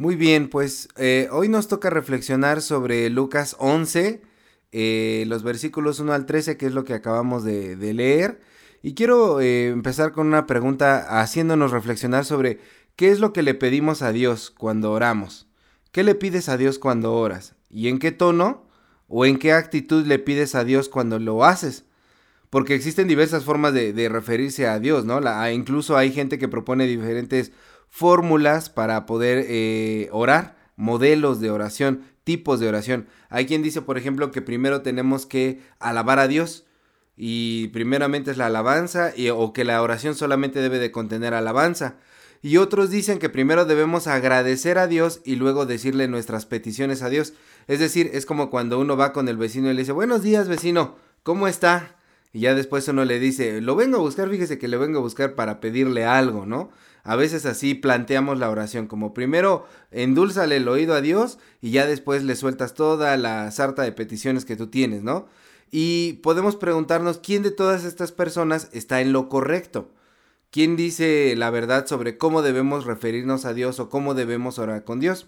Muy 0.00 0.14
bien, 0.14 0.48
pues 0.48 0.88
eh, 0.96 1.28
hoy 1.32 1.48
nos 1.48 1.66
toca 1.66 1.90
reflexionar 1.90 2.62
sobre 2.62 3.10
Lucas 3.10 3.56
11, 3.58 4.22
eh, 4.70 5.24
los 5.26 5.42
versículos 5.42 5.98
1 5.98 6.12
al 6.12 6.24
13, 6.24 6.56
que 6.56 6.66
es 6.66 6.72
lo 6.72 6.84
que 6.84 6.94
acabamos 6.94 7.42
de, 7.42 7.74
leer. 7.92 8.40
Y 8.80 8.94
quiero 8.94 9.40
eh, 9.40 9.70
empezar 9.70 10.12
con 10.12 10.28
una 10.28 10.46
pregunta 10.46 11.20
haciéndonos 11.20 11.72
reflexionar 11.72 12.24
sobre 12.24 12.60
qué 12.94 13.10
es 13.10 13.18
lo 13.18 13.32
que 13.32 13.42
le 13.42 13.54
pedimos 13.54 14.02
a 14.02 14.12
Dios 14.12 14.52
cuando 14.56 14.92
oramos. 14.92 15.48
¿Qué 15.90 16.04
le 16.04 16.14
pides 16.14 16.48
a 16.48 16.56
Dios 16.56 16.78
cuando 16.78 17.14
oras? 17.14 17.56
¿Y 17.68 17.88
en 17.88 17.98
qué 17.98 18.12
tono 18.12 18.68
o 19.08 19.26
en 19.26 19.36
qué 19.36 19.52
actitud 19.52 20.06
le 20.06 20.20
pides 20.20 20.54
a 20.54 20.62
Dios 20.62 20.88
cuando 20.88 21.18
lo 21.18 21.44
haces? 21.44 21.86
Porque 22.50 22.76
existen 22.76 23.08
diversas 23.08 23.42
formas 23.42 23.74
de, 23.74 24.08
referirse 24.08 24.68
a 24.68 24.78
Dios, 24.78 25.04
¿no? 25.04 25.18
La, 25.20 25.52
incluso 25.52 25.96
hay 25.96 26.12
gente 26.12 26.38
que 26.38 26.46
propone 26.46 26.86
diferentes 26.86 27.50
fórmulas 27.88 28.70
para 28.70 29.06
poder 29.06 29.44
eh, 29.48 30.08
orar, 30.12 30.56
modelos 30.76 31.40
de 31.40 31.50
oración, 31.50 32.04
tipos 32.24 32.60
de 32.60 32.68
oración. 32.68 33.08
Hay 33.28 33.46
quien 33.46 33.62
dice, 33.62 33.82
por 33.82 33.98
ejemplo, 33.98 34.30
que 34.30 34.42
primero 34.42 34.82
tenemos 34.82 35.26
que 35.26 35.60
alabar 35.78 36.18
a 36.18 36.28
Dios 36.28 36.66
y 37.16 37.68
primeramente 37.68 38.30
es 38.30 38.36
la 38.36 38.46
alabanza 38.46 39.12
y, 39.16 39.30
o 39.30 39.52
que 39.52 39.64
la 39.64 39.82
oración 39.82 40.14
solamente 40.14 40.60
debe 40.60 40.78
de 40.78 40.92
contener 40.92 41.34
alabanza. 41.34 41.96
Y 42.40 42.58
otros 42.58 42.90
dicen 42.90 43.18
que 43.18 43.28
primero 43.28 43.64
debemos 43.64 44.06
agradecer 44.06 44.78
a 44.78 44.86
Dios 44.86 45.20
y 45.24 45.34
luego 45.34 45.66
decirle 45.66 46.06
nuestras 46.06 46.46
peticiones 46.46 47.02
a 47.02 47.08
Dios. 47.08 47.34
Es 47.66 47.80
decir, 47.80 48.10
es 48.12 48.26
como 48.26 48.50
cuando 48.50 48.78
uno 48.78 48.96
va 48.96 49.12
con 49.12 49.28
el 49.28 49.36
vecino 49.36 49.68
y 49.70 49.74
le 49.74 49.80
dice, 49.80 49.92
buenos 49.92 50.22
días 50.22 50.46
vecino, 50.46 50.96
¿cómo 51.24 51.48
está? 51.48 51.96
Y 52.32 52.40
ya 52.40 52.54
después 52.54 52.86
uno 52.86 53.04
le 53.04 53.18
dice, 53.18 53.60
lo 53.60 53.74
vengo 53.74 53.96
a 53.96 54.00
buscar, 54.00 54.30
fíjese 54.30 54.58
que 54.58 54.68
le 54.68 54.76
vengo 54.76 54.98
a 54.98 55.02
buscar 55.02 55.34
para 55.34 55.58
pedirle 55.60 56.04
algo, 56.04 56.46
¿no? 56.46 56.70
A 57.04 57.16
veces 57.16 57.46
así 57.46 57.74
planteamos 57.74 58.38
la 58.38 58.50
oración, 58.50 58.86
como 58.86 59.14
primero 59.14 59.66
endúlzale 59.90 60.56
el 60.56 60.68
oído 60.68 60.94
a 60.94 61.00
Dios 61.00 61.38
y 61.60 61.70
ya 61.70 61.86
después 61.86 62.22
le 62.24 62.36
sueltas 62.36 62.74
toda 62.74 63.16
la 63.16 63.50
sarta 63.50 63.82
de 63.82 63.92
peticiones 63.92 64.44
que 64.44 64.56
tú 64.56 64.66
tienes, 64.68 65.02
¿no? 65.02 65.26
Y 65.70 66.14
podemos 66.22 66.56
preguntarnos 66.56 67.18
quién 67.18 67.42
de 67.42 67.50
todas 67.50 67.84
estas 67.84 68.12
personas 68.12 68.68
está 68.72 69.00
en 69.00 69.12
lo 69.12 69.28
correcto. 69.28 69.90
¿Quién 70.50 70.76
dice 70.76 71.34
la 71.36 71.50
verdad 71.50 71.86
sobre 71.86 72.16
cómo 72.16 72.40
debemos 72.40 72.86
referirnos 72.86 73.44
a 73.44 73.52
Dios 73.52 73.80
o 73.80 73.90
cómo 73.90 74.14
debemos 74.14 74.58
orar 74.58 74.84
con 74.84 74.98
Dios? 74.98 75.26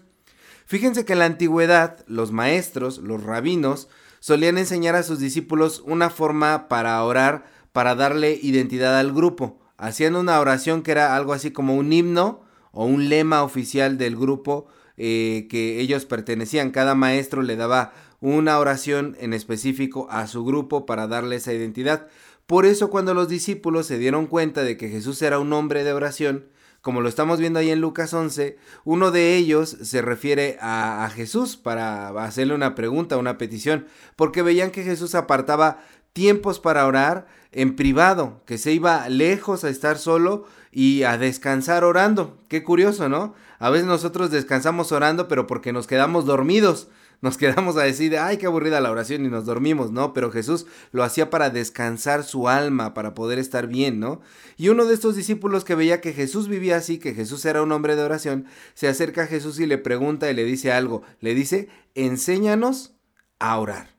Fíjense 0.65 1.05
que 1.05 1.13
en 1.13 1.19
la 1.19 1.25
antigüedad 1.25 2.03
los 2.07 2.31
maestros, 2.31 2.97
los 2.97 3.23
rabinos, 3.23 3.87
solían 4.19 4.57
enseñar 4.57 4.95
a 4.95 5.03
sus 5.03 5.19
discípulos 5.19 5.83
una 5.85 6.09
forma 6.09 6.67
para 6.67 7.03
orar, 7.03 7.45
para 7.71 7.93
darle 7.93 8.39
identidad 8.41 8.97
al 8.97 9.11
grupo 9.11 9.59
hacían 9.81 10.15
una 10.15 10.39
oración 10.39 10.83
que 10.83 10.91
era 10.91 11.15
algo 11.15 11.33
así 11.33 11.49
como 11.49 11.75
un 11.75 11.91
himno 11.91 12.43
o 12.71 12.85
un 12.85 13.09
lema 13.09 13.43
oficial 13.43 13.97
del 13.97 14.15
grupo 14.15 14.67
eh, 14.95 15.47
que 15.49 15.79
ellos 15.79 16.05
pertenecían. 16.05 16.69
Cada 16.69 16.93
maestro 16.93 17.41
le 17.41 17.55
daba 17.55 17.91
una 18.19 18.59
oración 18.59 19.17
en 19.19 19.33
específico 19.33 20.07
a 20.11 20.27
su 20.27 20.45
grupo 20.45 20.85
para 20.85 21.07
darle 21.07 21.37
esa 21.37 21.51
identidad. 21.51 22.07
Por 22.45 22.67
eso 22.67 22.91
cuando 22.91 23.15
los 23.15 23.27
discípulos 23.27 23.87
se 23.87 23.97
dieron 23.97 24.27
cuenta 24.27 24.61
de 24.61 24.77
que 24.77 24.89
Jesús 24.89 25.19
era 25.23 25.39
un 25.39 25.51
hombre 25.51 25.83
de 25.83 25.93
oración, 25.93 26.45
como 26.81 27.01
lo 27.01 27.09
estamos 27.09 27.39
viendo 27.39 27.57
ahí 27.57 27.71
en 27.71 27.81
Lucas 27.81 28.13
11, 28.13 28.57
uno 28.83 29.09
de 29.09 29.35
ellos 29.35 29.77
se 29.81 30.03
refiere 30.03 30.57
a, 30.61 31.05
a, 31.05 31.09
Jesús 31.09 31.57
para 31.57 32.09
hacerle 32.23 32.53
una 32.53 32.75
pregunta, 32.75 33.17
una 33.17 33.37
petición, 33.37 33.87
porque 34.15 34.41
veían 34.41 34.71
que 34.71 34.83
Jesús 34.83 35.15
apartaba 35.15 35.79
tiempos 36.13 36.59
para 36.59 36.85
orar 36.85 37.27
en 37.51 37.75
privado, 37.75 38.41
que 38.45 38.57
se 38.57 38.71
iba 38.71 39.07
lejos 39.09 39.63
a 39.63 39.69
estar 39.69 39.97
solo 39.97 40.45
y 40.71 41.03
a 41.03 41.17
descansar 41.17 41.83
orando. 41.83 42.37
Qué 42.47 42.63
curioso, 42.63 43.09
¿no? 43.09 43.33
A 43.59 43.69
veces 43.69 43.87
nosotros 43.87 44.31
descansamos 44.31 44.91
orando, 44.91 45.27
pero 45.27 45.47
porque 45.47 45.73
nos 45.73 45.87
quedamos 45.87 46.25
dormidos. 46.25 46.87
Nos 47.21 47.37
quedamos 47.37 47.77
a 47.77 47.83
decir, 47.83 48.17
ay, 48.17 48.37
qué 48.37 48.47
aburrida 48.47 48.81
la 48.81 48.89
oración 48.89 49.23
y 49.23 49.27
nos 49.27 49.45
dormimos, 49.45 49.91
¿no? 49.91 50.11
Pero 50.11 50.31
Jesús 50.31 50.65
lo 50.91 51.03
hacía 51.03 51.29
para 51.29 51.51
descansar 51.51 52.23
su 52.23 52.49
alma, 52.49 52.95
para 52.95 53.13
poder 53.13 53.37
estar 53.37 53.67
bien, 53.67 53.99
¿no? 53.99 54.21
Y 54.57 54.69
uno 54.69 54.85
de 54.85 54.95
estos 54.95 55.15
discípulos 55.15 55.63
que 55.63 55.75
veía 55.75 56.01
que 56.01 56.13
Jesús 56.13 56.47
vivía 56.47 56.77
así, 56.77 56.97
que 56.97 57.13
Jesús 57.13 57.45
era 57.45 57.61
un 57.61 57.71
hombre 57.73 57.95
de 57.95 58.01
oración, 58.01 58.47
se 58.73 58.87
acerca 58.87 59.21
a 59.21 59.27
Jesús 59.27 59.59
y 59.59 59.67
le 59.67 59.77
pregunta 59.77 60.31
y 60.31 60.33
le 60.33 60.45
dice 60.45 60.71
algo. 60.71 61.03
Le 61.19 61.35
dice, 61.35 61.69
enséñanos 61.93 62.95
a 63.37 63.55
orar. 63.59 63.95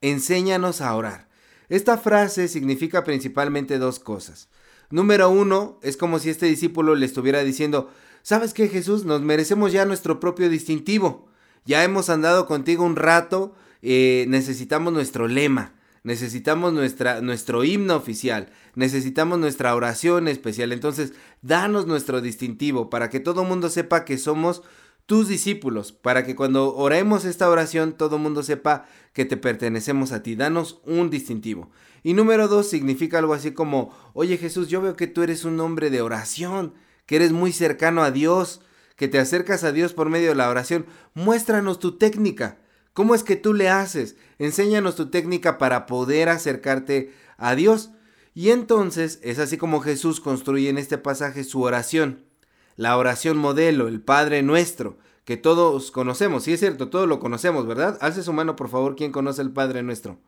Enséñanos 0.00 0.80
a 0.82 0.94
orar. 0.94 1.31
Esta 1.72 1.96
frase 1.96 2.48
significa 2.48 3.02
principalmente 3.02 3.78
dos 3.78 3.98
cosas. 3.98 4.50
Número 4.90 5.30
uno, 5.30 5.78
es 5.82 5.96
como 5.96 6.18
si 6.18 6.28
este 6.28 6.44
discípulo 6.44 6.94
le 6.94 7.06
estuviera 7.06 7.42
diciendo, 7.42 7.90
¿sabes 8.22 8.52
qué 8.52 8.68
Jesús? 8.68 9.06
Nos 9.06 9.22
merecemos 9.22 9.72
ya 9.72 9.86
nuestro 9.86 10.20
propio 10.20 10.50
distintivo. 10.50 11.30
Ya 11.64 11.82
hemos 11.82 12.10
andado 12.10 12.44
contigo 12.44 12.84
un 12.84 12.96
rato, 12.96 13.54
eh, 13.80 14.26
necesitamos 14.28 14.92
nuestro 14.92 15.28
lema, 15.28 15.72
necesitamos 16.04 16.74
nuestra, 16.74 17.22
nuestro 17.22 17.64
himno 17.64 17.96
oficial, 17.96 18.50
necesitamos 18.74 19.38
nuestra 19.38 19.74
oración 19.74 20.28
especial. 20.28 20.72
Entonces, 20.72 21.14
danos 21.40 21.86
nuestro 21.86 22.20
distintivo 22.20 22.90
para 22.90 23.08
que 23.08 23.18
todo 23.18 23.44
el 23.44 23.48
mundo 23.48 23.70
sepa 23.70 24.04
que 24.04 24.18
somos 24.18 24.62
tus 25.12 25.28
discípulos, 25.28 25.92
para 25.92 26.24
que 26.24 26.34
cuando 26.34 26.74
oremos 26.74 27.26
esta 27.26 27.50
oración 27.50 27.92
todo 27.92 28.16
mundo 28.16 28.42
sepa 28.42 28.86
que 29.12 29.26
te 29.26 29.36
pertenecemos 29.36 30.10
a 30.10 30.22
ti. 30.22 30.36
Danos 30.36 30.80
un 30.86 31.10
distintivo. 31.10 31.70
Y 32.02 32.14
número 32.14 32.48
dos 32.48 32.70
significa 32.70 33.18
algo 33.18 33.34
así 33.34 33.50
como, 33.50 33.94
oye 34.14 34.38
Jesús, 34.38 34.68
yo 34.68 34.80
veo 34.80 34.96
que 34.96 35.08
tú 35.08 35.22
eres 35.22 35.44
un 35.44 35.60
hombre 35.60 35.90
de 35.90 36.00
oración, 36.00 36.72
que 37.04 37.16
eres 37.16 37.30
muy 37.30 37.52
cercano 37.52 38.02
a 38.02 38.10
Dios, 38.10 38.62
que 38.96 39.06
te 39.06 39.18
acercas 39.18 39.64
a 39.64 39.72
Dios 39.72 39.92
por 39.92 40.08
medio 40.08 40.30
de 40.30 40.34
la 40.34 40.48
oración. 40.48 40.86
Muéstranos 41.12 41.78
tu 41.78 41.98
técnica. 41.98 42.56
¿Cómo 42.94 43.14
es 43.14 43.22
que 43.22 43.36
tú 43.36 43.52
le 43.52 43.68
haces? 43.68 44.16
Enséñanos 44.38 44.96
tu 44.96 45.10
técnica 45.10 45.58
para 45.58 45.84
poder 45.84 46.30
acercarte 46.30 47.12
a 47.36 47.54
Dios. 47.54 47.90
Y 48.32 48.48
entonces 48.48 49.20
es 49.22 49.38
así 49.38 49.58
como 49.58 49.80
Jesús 49.80 50.22
construye 50.22 50.70
en 50.70 50.78
este 50.78 50.96
pasaje 50.96 51.44
su 51.44 51.60
oración 51.60 52.31
la 52.76 52.96
oración 52.96 53.36
modelo, 53.36 53.88
el 53.88 54.00
Padre 54.00 54.42
Nuestro, 54.42 54.98
que 55.24 55.36
todos 55.36 55.90
conocemos. 55.90 56.44
Sí 56.44 56.52
es 56.52 56.60
cierto, 56.60 56.88
todos 56.88 57.08
lo 57.08 57.20
conocemos, 57.20 57.66
¿verdad? 57.66 57.98
Alce 58.00 58.22
su 58.22 58.32
mano, 58.32 58.56
por 58.56 58.68
favor, 58.68 58.96
¿quién 58.96 59.12
conoce 59.12 59.42
el 59.42 59.52
Padre 59.52 59.82
Nuestro? 59.82 60.18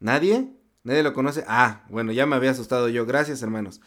¿Nadie? 0.00 0.52
¿Nadie 0.82 1.02
lo 1.02 1.14
conoce? 1.14 1.44
Ah, 1.48 1.84
bueno, 1.88 2.12
ya 2.12 2.26
me 2.26 2.36
había 2.36 2.50
asustado 2.50 2.88
yo. 2.88 3.06
Gracias, 3.06 3.42
hermanos. 3.42 3.80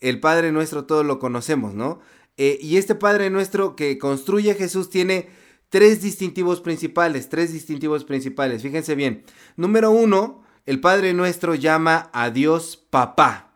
El 0.00 0.20
Padre 0.20 0.52
Nuestro 0.52 0.84
todos 0.84 1.04
lo 1.04 1.18
conocemos, 1.18 1.74
¿no? 1.74 2.00
Eh, 2.36 2.58
y 2.60 2.76
este 2.76 2.94
Padre 2.94 3.30
Nuestro 3.30 3.76
que 3.76 3.98
construye 3.98 4.54
Jesús 4.54 4.90
tiene 4.90 5.28
tres 5.68 6.02
distintivos 6.02 6.60
principales, 6.60 7.28
tres 7.28 7.52
distintivos 7.52 8.04
principales. 8.04 8.62
Fíjense 8.62 8.94
bien. 8.94 9.24
Número 9.56 9.90
uno, 9.90 10.42
el 10.66 10.80
Padre 10.80 11.14
Nuestro 11.14 11.54
llama 11.54 12.10
a 12.12 12.30
Dios 12.30 12.76
papá. 12.76 13.52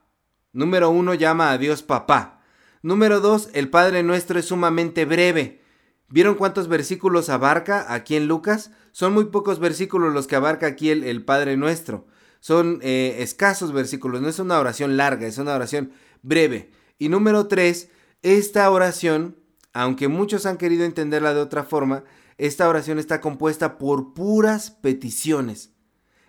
Número 0.53 0.91
uno 0.91 1.15
llama 1.15 1.53
a 1.53 1.59
Dios 1.59 1.83
papá. 1.83 2.38
Número 2.83 3.21
2. 3.21 3.51
El 3.55 3.71
Padre 3.71 4.03
Nuestro 4.03 4.39
es 4.39 4.47
sumamente 4.47 5.05
breve. 5.05 5.61
¿Vieron 6.09 6.37
cuántos 6.37 6.69
versículos 6.69 7.29
abarca 7.29 7.93
aquí 7.93 8.17
en 8.17 8.29
Lucas? 8.29 8.71
Son 8.93 9.13
muy 9.13 9.27
pocos 9.27 9.59
versículos 9.59 10.15
los 10.15 10.27
que 10.27 10.37
abarca 10.37 10.67
aquí 10.67 10.91
el, 10.91 11.25
Padre 11.25 11.57
Nuestro. 11.57 12.07
Son 12.41 12.79
eh, 12.83 13.17
escasos 13.19 13.73
versículos, 13.73 14.23
no 14.23 14.29
es 14.29 14.39
una 14.39 14.59
oración 14.59 14.97
larga, 14.97 15.27
es 15.27 15.39
una 15.39 15.55
oración 15.55 15.93
breve. 16.23 16.71
Y 16.99 17.09
número 17.09 17.47
3. 17.47 17.91
Esta 18.23 18.71
oración, 18.71 19.37
aunque 19.73 20.09
muchos 20.09 20.47
han 20.47 20.57
querido 20.57 20.85
entenderla 20.85 21.35
de 21.35 21.41
otra 21.41 21.65
forma, 21.65 22.05
esta 22.39 22.69
oración 22.69 22.99
está 22.99 23.21
compuesta 23.21 23.79
por 23.79 24.15
puras 24.15 24.71
peticiones. 24.71 25.71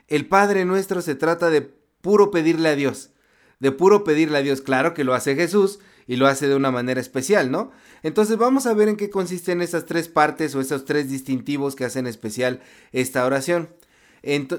El 0.08 0.28
Padre 0.28 0.66
Nuestro 0.66 1.02
se 1.02 1.16
trata 1.16 1.50
de 1.50 1.62
puro 1.62 2.32
pedirle 2.32 2.70
a 2.70 2.76
Dios, 2.76 3.12
de 3.60 3.72
puro 3.72 4.04
pedirle 4.04 4.40
a 4.40 4.42
Dios. 4.42 4.62
Claro 4.62 4.94
que 4.94 5.04
lo 5.04 5.14
hace 5.14 5.36
Jesús, 5.36 5.80
y 6.10 6.16
lo 6.16 6.26
hace 6.26 6.48
de 6.48 6.56
una 6.56 6.72
manera 6.72 7.00
especial, 7.00 7.52
¿no? 7.52 7.70
Entonces 8.02 8.36
vamos 8.36 8.66
a 8.66 8.74
ver 8.74 8.90
en 8.90 8.96
qué 8.96 9.12
consisten 9.12 9.62
esas 9.62 9.86
tres 9.86 10.08
partes 10.08 10.56
o 10.56 10.60
esos 10.60 10.84
tres 10.84 11.08
distintivos 11.08 11.76
que 11.76 11.86
hacen 11.86 12.08
especial 12.08 12.62
esta 12.92 13.28
oración. 13.28 13.70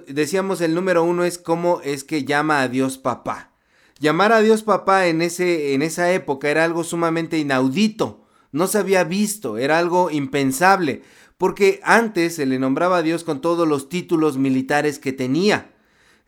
decíamos 0.06 0.60
el 0.60 0.76
número 0.76 1.02
uno 1.02 1.24
es 1.24 1.38
cómo 1.38 1.80
es 1.82 2.04
que 2.04 2.24
llama 2.24 2.60
a 2.60 2.68
Dios 2.68 2.98
papá. 2.98 3.50
Llamar 3.98 4.32
a 4.32 4.42
Dios 4.42 4.62
papá 4.62 5.08
en, 5.08 5.22
ese, 5.22 5.74
en 5.74 5.82
esa 5.82 6.12
época 6.12 6.48
era 6.48 6.62
algo 6.62 6.84
sumamente 6.84 7.36
inaudito, 7.36 8.24
no 8.52 8.68
se 8.68 8.78
había 8.78 9.02
visto, 9.02 9.58
era 9.58 9.80
algo 9.80 10.08
impensable, 10.12 11.02
porque 11.36 11.80
antes 11.82 12.36
se 12.36 12.46
le 12.46 12.60
nombraba 12.60 12.98
a 12.98 13.02
Dios 13.02 13.24
con 13.24 13.40
todos 13.40 13.66
los 13.66 13.88
títulos 13.88 14.38
militares 14.38 15.00
que 15.00 15.12
tenía 15.12 15.72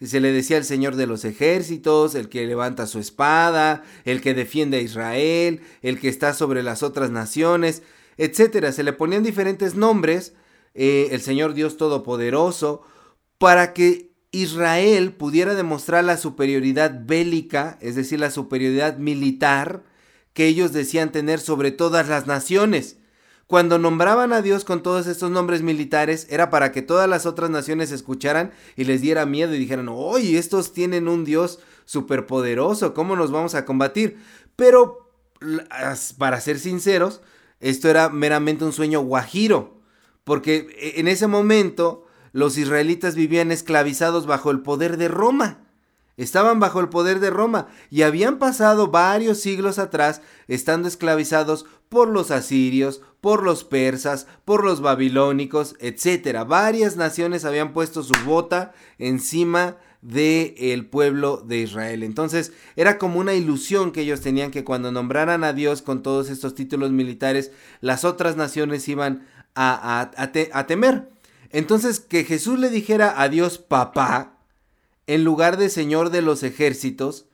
se 0.06 0.20
le 0.20 0.32
decía 0.32 0.56
el 0.56 0.64
Señor 0.64 0.96
de 0.96 1.06
los 1.06 1.24
ejércitos, 1.24 2.14
el 2.14 2.28
que 2.28 2.46
levanta 2.46 2.86
su 2.86 2.98
espada, 2.98 3.82
el 4.04 4.20
que 4.20 4.34
defiende 4.34 4.78
a 4.78 4.80
Israel, 4.80 5.60
el 5.82 6.00
que 6.00 6.08
está 6.08 6.34
sobre 6.34 6.62
las 6.62 6.82
otras 6.82 7.10
naciones, 7.10 7.82
etcétera. 8.16 8.72
Se 8.72 8.82
le 8.82 8.92
ponían 8.92 9.22
diferentes 9.22 9.74
nombres, 9.74 10.34
eh, 10.74 11.08
el 11.12 11.20
Señor 11.20 11.54
Dios 11.54 11.76
Todopoderoso, 11.76 12.82
para 13.38 13.72
que 13.72 14.12
Israel 14.32 15.12
pudiera 15.12 15.54
demostrar 15.54 16.04
la 16.04 16.16
superioridad 16.16 17.04
bélica, 17.04 17.78
es 17.80 17.94
decir, 17.94 18.18
la 18.18 18.30
superioridad 18.30 18.96
militar 18.96 19.84
que 20.32 20.46
ellos 20.46 20.72
decían 20.72 21.12
tener 21.12 21.38
sobre 21.38 21.70
todas 21.70 22.08
las 22.08 22.26
naciones. 22.26 22.96
Cuando 23.52 23.78
nombraban 23.78 24.32
a 24.32 24.40
Dios 24.40 24.64
con 24.64 24.82
todos 24.82 25.06
estos 25.06 25.30
nombres 25.30 25.60
militares, 25.60 26.26
era 26.30 26.48
para 26.48 26.72
que 26.72 26.80
todas 26.80 27.06
las 27.06 27.26
otras 27.26 27.50
naciones 27.50 27.92
escucharan 27.92 28.50
y 28.76 28.84
les 28.84 29.02
diera 29.02 29.26
miedo 29.26 29.54
y 29.54 29.58
dijeran, 29.58 29.90
oye, 29.90 30.38
estos 30.38 30.72
tienen 30.72 31.06
un 31.06 31.26
Dios 31.26 31.58
superpoderoso, 31.84 32.94
¿cómo 32.94 33.14
nos 33.14 33.30
vamos 33.30 33.54
a 33.54 33.66
combatir? 33.66 34.16
Pero, 34.56 35.12
para 36.16 36.40
ser 36.40 36.58
sinceros, 36.58 37.20
esto 37.60 37.90
era 37.90 38.08
meramente 38.08 38.64
un 38.64 38.72
sueño 38.72 39.02
guajiro, 39.02 39.82
porque 40.24 40.74
e, 40.80 40.98
en 41.00 41.06
ese 41.06 41.26
momento 41.26 42.06
los 42.32 42.56
israelitas 42.56 43.16
vivían 43.16 43.52
esclavizados 43.52 44.24
bajo 44.24 44.50
el 44.50 44.60
poder 44.60 44.96
de 44.96 45.08
Roma. 45.08 45.58
Estaban 46.16 46.58
bajo 46.58 46.80
el 46.80 46.88
poder 46.88 47.20
de 47.20 47.28
Roma 47.28 47.68
y 47.90 48.00
habían 48.00 48.38
pasado 48.38 48.88
varios 48.88 49.40
siglos 49.40 49.78
atrás 49.78 50.22
estando 50.48 50.88
esclavizados 50.88 51.66
por 51.90 52.08
los 52.08 52.30
asirios, 52.30 53.02
por 53.22 53.44
los 53.44 53.62
persas, 53.62 54.26
por 54.44 54.64
los 54.64 54.80
babilónicos, 54.80 55.76
etc. 55.78 56.44
Varias 56.44 56.96
naciones 56.96 57.44
habían 57.44 57.72
puesto 57.72 58.02
su 58.02 58.12
bota 58.26 58.72
encima 58.98 59.76
del 60.00 60.54
el 60.58 60.86
pueblo 60.86 61.36
de 61.36 61.58
Israel. 61.58 62.02
Entonces 62.02 62.52
era 62.74 62.98
como 62.98 63.20
una 63.20 63.34
ilusión 63.34 63.92
que 63.92 64.00
ellos 64.00 64.22
tenían 64.22 64.50
que 64.50 64.64
cuando 64.64 64.90
nombraran 64.90 65.44
a 65.44 65.52
Dios 65.52 65.82
con 65.82 66.02
todos 66.02 66.30
estos 66.30 66.56
títulos 66.56 66.90
militares, 66.90 67.52
las 67.80 68.04
otras 68.04 68.36
naciones 68.36 68.88
iban 68.88 69.28
a, 69.54 70.10
a 70.16 70.66
temer. 70.66 71.08
Entonces 71.50 72.00
que 72.00 72.24
Jesús 72.24 72.58
le 72.58 72.70
dijera 72.70 73.22
a 73.22 73.28
Dios 73.28 73.58
papá, 73.58 74.36
en 75.06 75.22
lugar 75.22 75.58
de 75.58 75.68
Señor 75.68 76.10
de 76.10 76.22
los 76.22 76.42
ejércitos, 76.42 77.26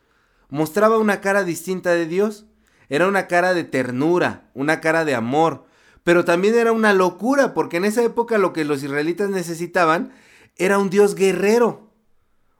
mostraba 0.51 0.99
una 0.99 1.23
cara 1.23 1.45
distinta 1.45 1.93
de 1.93 2.05
Dios. 2.05 2.45
Era 2.91 3.09
una 3.09 3.27
cara 3.27 3.55
de 3.55 3.65
ternura, 3.65 4.51
una 4.53 4.83
cara 4.83 5.07
de 5.07 5.15
amor, 5.15 5.67
pero 6.09 6.25
también 6.25 6.55
era 6.55 6.73
una 6.73 6.95
locura, 6.95 7.53
porque 7.53 7.77
en 7.77 7.85
esa 7.85 8.03
época 8.03 8.39
lo 8.39 8.55
que 8.55 8.65
los 8.65 8.83
israelitas 8.83 9.29
necesitaban 9.29 10.11
era 10.57 10.79
un 10.79 10.89
Dios 10.89 11.15
guerrero, 11.15 11.91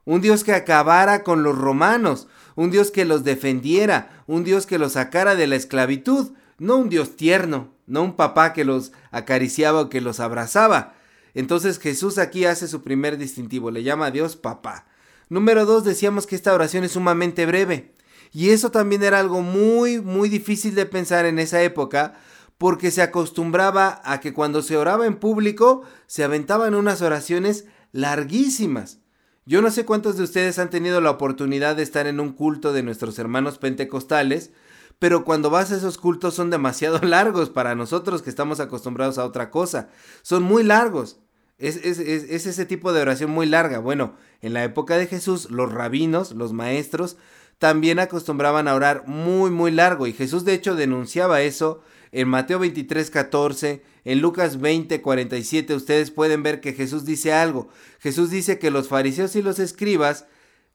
un 0.05 0.21
Dios 0.21 0.45
que 0.45 0.53
acabara 0.53 1.25
con 1.25 1.43
los 1.43 1.57
romanos, 1.57 2.29
un 2.57 2.71
Dios 2.71 2.91
que 2.91 3.07
los 3.07 3.25
defendiera, 3.25 4.23
un 4.27 4.45
Dios 4.45 4.67
que 4.67 4.79
los 4.79 4.93
sacara 4.93 5.35
de 5.35 5.47
la 5.47 5.57
esclavitud, 5.57 6.33
no 6.59 6.77
un 6.77 6.91
Dios 6.91 7.17
tierno, 7.17 7.73
no 7.87 8.03
un 8.03 8.17
papá 8.17 8.53
que 8.53 8.67
los 8.67 8.93
acariciaba 9.13 9.81
o 9.81 9.89
que 9.89 10.03
los 10.03 10.21
abrazaba. 10.21 10.93
Entonces 11.33 11.79
Jesús 11.79 12.19
aquí 12.19 12.45
hace 12.45 12.69
su 12.69 12.83
primer 12.83 13.17
distintivo, 13.17 13.71
le 13.71 13.83
llama 13.83 14.09
a 14.09 14.11
Dios 14.11 14.37
papá. 14.37 14.85
Número 15.31 15.65
dos, 15.65 15.85
decíamos 15.85 16.27
que 16.27 16.37
esta 16.37 16.53
oración 16.53 16.85
es 16.85 16.93
sumamente 16.93 17.47
breve. 17.47 17.95
Y 18.31 18.51
eso 18.51 18.71
también 18.71 19.03
era 19.03 19.19
algo 19.19 19.41
muy, 19.41 20.03
muy 20.03 20.29
difícil 20.29 20.75
de 20.75 20.85
pensar 20.85 21.25
en 21.25 21.39
esa 21.39 21.63
época, 21.63 22.13
porque 22.59 22.91
se 22.91 23.03
acostumbraba 23.03 24.03
a 24.05 24.21
que 24.21 24.35
cuando 24.35 24.63
se 24.63 24.77
oraba 24.77 25.07
en 25.07 25.17
público 25.17 25.83
se 26.07 26.25
aventaban 26.25 26.75
unas 26.75 27.01
oraciones 27.03 27.67
larguísimas. 27.93 28.99
Yo 29.47 29.63
no 29.63 29.71
sé 29.71 29.87
cuántos 29.87 30.17
de 30.17 30.25
ustedes 30.25 30.59
han 30.59 30.69
tenido 30.69 31.01
la 31.01 31.13
oportunidad 31.13 31.77
de 31.77 31.83
estar 31.83 32.07
en 32.07 32.21
un 32.21 32.33
culto 32.33 32.73
de 32.73 32.83
nuestros 32.83 33.19
hermanos 33.19 33.59
pentecostales, 33.59 34.51
pero 34.99 35.25
cuando 35.25 35.49
vas 35.49 35.71
a 35.71 35.77
esos 35.77 35.97
cultos 35.97 36.35
son 36.35 36.51
demasiado 36.51 36.99
largos 37.03 37.49
para 37.49 37.75
nosotros 37.75 38.23
que 38.23 38.31
estamos 38.31 38.61
acostumbrados 38.61 39.17
a 39.19 39.25
otra 39.25 39.51
cosa. 39.51 39.89
Son 40.23 40.43
muy 40.43 40.65
largos. 40.65 41.21
Es, 41.57 41.77
ese 41.77 42.67
tipo 42.67 42.93
de 42.93 43.01
oración 43.01 43.31
muy 43.31 43.47
larga. 43.47 43.79
Bueno, 43.79 44.15
en 44.43 44.53
la 44.53 44.65
época 44.65 44.97
de 44.97 45.07
Jesús, 45.07 45.51
los 45.51 45.73
rabinos, 45.73 46.33
los 46.33 46.53
maestros, 46.53 47.17
también 47.59 47.99
acostumbraban 47.99 48.69
a 48.69 48.75
orar 48.75 49.05
muy, 49.07 49.51
muy 49.51 49.71
largo. 49.71 50.07
Y 50.07 50.13
Jesús 50.13 50.45
de 50.45 50.55
hecho 50.55 50.77
denunciaba 50.77 51.41
eso 51.41 51.81
en 52.13 52.29
Mateo 52.29 52.59
23, 52.59 53.11
14, 53.11 53.83
en 54.05 54.21
Lucas 54.21 54.61
20, 54.61 55.01
47. 55.03 55.75
Ustedes 55.75 56.11
pueden 56.11 56.43
ver 56.43 56.61
que 56.61 56.73
Jesús 56.73 57.05
dice 57.05 57.33
algo. 57.33 57.69
Jesús 57.99 58.31
dice 58.31 58.59
que 58.59 58.71
los 58.71 58.89
fariseos 58.89 59.37
y 59.37 59.43
los 59.43 59.59
escribas 59.59 60.27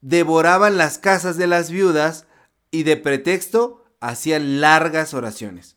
devoraban 0.02 0.78
las 0.78 0.98
casas 0.98 1.38
de 1.38 1.48
las 1.48 1.72
viudas 1.72 2.28
y 2.72 2.84
de 2.84 2.98
pretexto 2.98 3.86
hacían 4.00 4.62
largas 4.62 5.14
oraciones. 5.14 5.76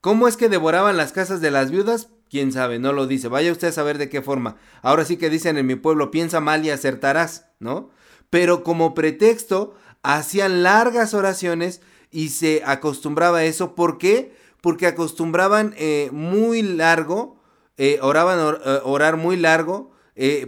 ¿Cómo 0.00 0.26
es 0.26 0.36
que 0.36 0.48
devoraban 0.48 0.96
las 0.96 1.12
casas 1.12 1.40
de 1.40 1.50
las 1.50 1.70
viudas? 1.70 2.08
quién 2.32 2.50
sabe, 2.50 2.78
no 2.78 2.94
lo 2.94 3.06
dice. 3.06 3.28
Vaya 3.28 3.52
usted 3.52 3.68
a 3.68 3.72
saber 3.72 3.98
de 3.98 4.08
qué 4.08 4.22
forma. 4.22 4.56
Ahora 4.80 5.04
sí 5.04 5.18
que 5.18 5.28
dicen 5.28 5.58
en 5.58 5.66
mi 5.66 5.74
pueblo, 5.74 6.10
piensa 6.10 6.40
mal 6.40 6.64
y 6.64 6.70
acertarás, 6.70 7.44
¿no? 7.60 7.90
Pero 8.30 8.64
como 8.64 8.94
pretexto, 8.94 9.76
hacían 10.02 10.62
largas 10.62 11.12
oraciones 11.12 11.82
y 12.10 12.30
se 12.30 12.62
acostumbraba 12.64 13.38
a 13.38 13.44
eso. 13.44 13.74
¿Por 13.74 13.98
qué? 13.98 14.34
Porque 14.62 14.86
acostumbraban 14.86 15.74
eh, 15.76 16.08
muy 16.12 16.62
largo, 16.62 17.36
eh, 17.76 17.98
oraban 18.00 18.38
eh, 18.64 18.80
orar 18.84 19.18
muy 19.18 19.36
largo 19.36 19.92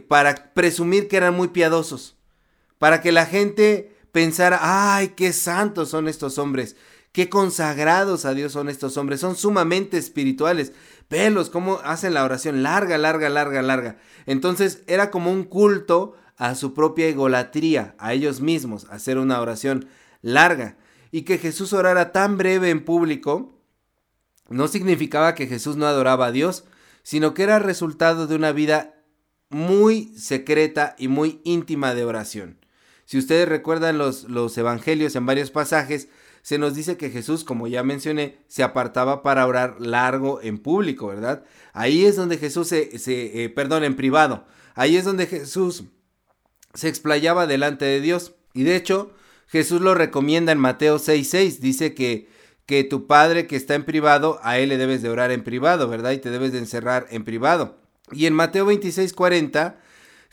para 0.09 0.55
presumir 0.55 1.09
que 1.09 1.17
eran 1.17 1.35
muy 1.35 1.49
piadosos. 1.49 2.17
Para 2.79 3.03
que 3.03 3.13
la 3.13 3.27
gente 3.27 3.95
pensara, 4.13 4.61
ay, 4.63 5.09
qué 5.17 5.33
santos 5.33 5.91
son 5.91 6.09
estos 6.09 6.39
hombres. 6.39 6.77
Qué 7.15 7.29
consagrados 7.29 8.25
a 8.25 8.35
Dios 8.35 8.53
son 8.53 8.69
estos 8.69 8.97
hombres, 8.97 9.21
son 9.21 9.37
sumamente 9.37 9.99
espirituales. 9.99 10.73
Velos 11.09 11.49
cómo 11.49 11.79
hacen 11.85 12.13
la 12.13 12.25
oración 12.25 12.63
larga, 12.65 12.99
larga, 12.99 13.29
larga, 13.29 13.63
larga. 13.63 13.99
Entonces 14.27 14.83
era 14.89 15.13
como 15.13 15.31
un 15.31 15.45
culto 15.45 16.15
a 16.37 16.57
su 16.57 16.75
propia 16.75 17.07
egolatría, 17.07 17.95
a 17.99 18.15
ellos 18.15 18.41
mismos, 18.41 18.87
hacer 18.91 19.19
una 19.19 19.41
oración 19.41 19.89
larga. 20.23 20.77
Y 21.13 21.23
que 21.23 21.39
Jesús 21.39 21.73
orara 21.73 22.11
tan 22.11 22.37
breve 22.37 22.71
en 22.71 22.85
público 22.85 23.61
no 24.49 24.69
significaba 24.69 25.35
que 25.35 25.47
Jesús 25.47 25.77
no 25.77 25.87
adoraba 25.87 26.27
a 26.27 26.33
Dios, 26.33 26.65
sino 27.03 27.35
que 27.35 27.43
era 27.43 27.59
resultado 27.59 28.27
de 28.27 28.35
una 28.35 28.53
vida 28.53 28.95
muy 29.51 30.17
secreta 30.19 30.97
y 30.99 31.09
muy 31.09 31.41
íntima 31.45 31.95
de 31.95 32.05
oración. 32.05 32.59
Si 33.05 33.19
ustedes 33.19 33.49
recuerdan 33.49 33.99
los, 33.99 34.25
los 34.25 34.57
evangelios 34.57 35.15
en 35.17 35.27
varios 35.27 35.51
pasajes, 35.51 36.09
se 36.43 36.59
nos 36.59 36.75
dice 36.75 36.97
que 36.97 37.11
Jesús, 37.11 37.45
como 37.45 37.69
ya 37.69 37.83
mencioné, 37.83 38.39
se 38.49 38.63
apartaba 38.63 39.23
para 39.23 39.47
orar 39.47 39.77
largo 39.81 40.43
en 40.43 40.59
público, 40.59 41.07
¿verdad? 41.07 41.45
Ahí 41.73 42.05
es 42.05 42.17
donde 42.17 42.39
Jesús 42.39 42.69
se, 42.69 42.99
se 42.99 43.45
eh, 43.45 43.49
perdón, 43.49 43.85
en 43.85 43.97
privado. 43.97 44.47
Ahí 44.75 44.97
es 44.97 45.05
donde 45.05 45.27
Jesús 45.27 45.85
se 46.75 46.89
explayaba 46.89 47.47
delante 47.47 47.85
de 47.85 48.01
Dios. 48.01 48.35
Y 48.53 48.65
de 48.65 48.77
hecho, 48.77 49.13
Jesús 49.47 49.81
lo 49.81 49.95
recomienda 49.95 50.53
en 50.53 50.59
Mateo 50.59 50.99
6:6. 50.99 51.61
Dice 51.61 51.95
que, 51.95 52.29
que 52.67 52.85
tu 52.85 53.07
Padre 53.07 53.47
que 53.47 53.57
está 53.57 53.75
en 53.75 53.85
privado, 53.85 54.39
a 54.43 54.59
Él 54.59 54.71
le 54.71 54.79
debes 54.79 55.03
de 55.03 55.11
orar 55.11 55.31
en 55.31 55.45
privado, 55.45 55.89
¿verdad? 55.89 56.13
Y 56.13 56.19
te 56.19 56.31
debes 56.31 56.53
de 56.53 56.59
encerrar 56.59 57.07
en 57.11 57.25
privado. 57.25 57.79
Y 58.13 58.27
en 58.27 58.35
Mateo 58.35 58.67
26:40 58.67 59.77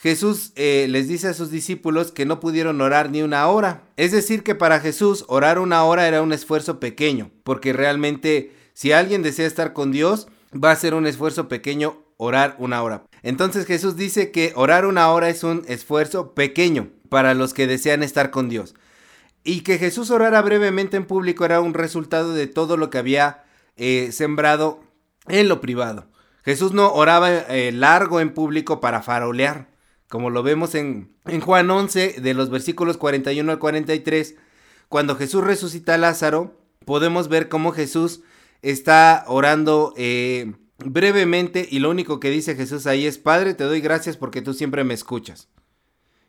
Jesús 0.02 0.52
eh, 0.56 0.88
les 0.90 1.08
dice 1.08 1.28
a 1.28 1.34
sus 1.36 1.52
discípulos 1.52 2.12
que 2.12 2.26
no 2.26 2.40
pudieron 2.40 2.82
orar 2.82 3.12
ni 3.12 3.22
una 3.22 3.48
hora. 3.48 3.84
Es 3.98 4.12
decir, 4.12 4.42
que 4.42 4.56
para 4.56 4.80
Jesús 4.80 5.26
orar 5.28 5.60
una 5.60 5.84
hora 5.84 6.08
era 6.08 6.24
un 6.24 6.34
esfuerzo 6.34 6.80
pequeño, 6.80 7.30
porque 7.44 7.72
realmente 7.72 8.52
si 8.74 8.92
alguien 8.94 9.22
desea 9.22 9.46
estar 9.46 9.74
con 9.74 9.92
Dios, 9.92 10.28
va 10.52 10.72
a 10.72 10.76
ser 10.76 10.96
un 10.96 11.06
esfuerzo 11.06 11.48
pequeño 11.48 12.04
orar 12.18 12.56
una 12.58 12.82
hora. 12.82 13.04
Entonces 13.22 13.68
Jesús 13.68 13.96
dice 13.96 14.32
que 14.32 14.54
orar 14.56 14.88
una 14.88 15.12
hora 15.12 15.30
es 15.30 15.44
un 15.44 15.64
esfuerzo 15.68 16.34
pequeño 16.34 16.90
para 17.10 17.36
los 17.36 17.54
que 17.54 17.68
desean 17.68 18.02
estar 18.02 18.32
con 18.32 18.50
Dios. 18.50 18.74
Y 19.44 19.62
que 19.62 19.78
Jesús 19.78 20.12
orara 20.12 20.42
brevemente 20.42 20.98
en 20.98 21.06
público 21.06 21.46
era 21.46 21.62
un 21.62 21.74
resultado 21.74 22.34
de 22.34 22.48
todo 22.48 22.78
lo 22.78 22.90
que 22.90 22.98
había 22.98 23.44
eh, 23.76 24.12
sembrado 24.12 24.82
en 25.28 25.48
lo 25.48 25.62
privado. 25.62 26.08
Jesús 26.44 26.74
no 26.74 26.92
oraba 26.94 27.32
eh, 27.32 27.72
largo 27.72 28.20
en 28.20 28.34
público 28.34 28.82
para 28.82 29.02
farolear 29.02 29.72
como 30.12 30.30
lo 30.30 30.44
vemos 30.44 30.76
en, 30.76 31.10
Juan 31.42 31.72
11, 31.72 32.20
de 32.22 32.34
los 32.34 32.50
versículos 32.50 32.98
41 32.98 33.50
al 33.50 33.60
43, 33.60 34.36
cuando 34.90 35.16
Jesús 35.16 35.42
resucita 35.42 35.94
a 35.94 35.98
Lázaro, 35.98 36.60
podemos 36.84 37.30
ver 37.30 37.48
cómo 37.48 37.72
Jesús 37.72 38.20
está 38.62 39.24
orando 39.28 39.94
eh, 39.96 40.52
brevemente 40.80 41.66
y 41.72 41.80
lo 41.80 41.90
único 41.90 42.20
que 42.20 42.30
dice 42.30 42.58
Jesús 42.58 42.88
ahí 42.88 43.06
es, 43.06 43.20
Padre, 43.20 43.54
te 43.54 43.64
doy 43.64 43.80
gracias 43.80 44.18
porque 44.18 44.42
tú 44.42 44.54
siempre 44.54 44.84
me 44.84 44.94
escuchas. 44.94 45.48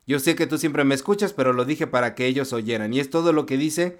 Yo 0.06 0.18
sé 0.18 0.34
que 0.34 0.46
tú 0.46 0.58
siempre 0.58 0.84
me 0.84 0.94
escuchas, 0.94 1.32
pero 1.32 1.52
lo 1.52 1.64
dije 1.64 1.86
para 1.86 2.14
que 2.14 2.26
ellos 2.26 2.52
oyeran. 2.52 2.92
Y 2.92 3.00
es 3.00 3.10
todo 3.10 3.32
lo 3.32 3.46
que 3.46 3.56
dice 3.56 3.98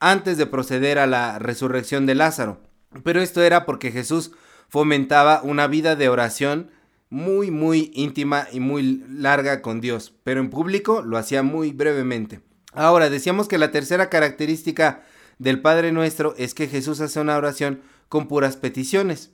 antes 0.00 0.36
de 0.36 0.46
proceder 0.46 0.98
a 0.98 1.06
la 1.06 1.38
resurrección 1.38 2.06
de 2.06 2.14
Lázaro. 2.14 2.60
Pero 3.02 3.22
esto 3.22 3.42
era 3.42 3.64
porque 3.64 3.92
Jesús 3.92 4.32
fomentaba 4.68 5.40
una 5.42 5.66
vida 5.66 5.96
de 5.96 6.08
oración 6.08 6.70
muy, 7.10 7.50
muy 7.50 7.92
íntima 7.94 8.48
y 8.50 8.60
muy 8.60 9.04
larga 9.08 9.62
con 9.62 9.80
Dios, 9.80 10.14
pero 10.24 10.40
en 10.40 10.50
público 10.50 11.02
lo 11.02 11.16
hacía 11.16 11.42
muy 11.42 11.72
brevemente. 11.72 12.40
Ahora, 12.72 13.08
decíamos 13.08 13.46
que 13.46 13.58
la 13.58 13.70
tercera 13.70 14.10
característica 14.10 15.04
del 15.38 15.60
Padre 15.60 15.92
Nuestro 15.92 16.34
es 16.38 16.54
que 16.54 16.66
Jesús 16.66 17.00
hace 17.00 17.20
una 17.20 17.36
oración 17.36 17.82
con 18.08 18.26
puras 18.26 18.56
peticiones. 18.56 19.30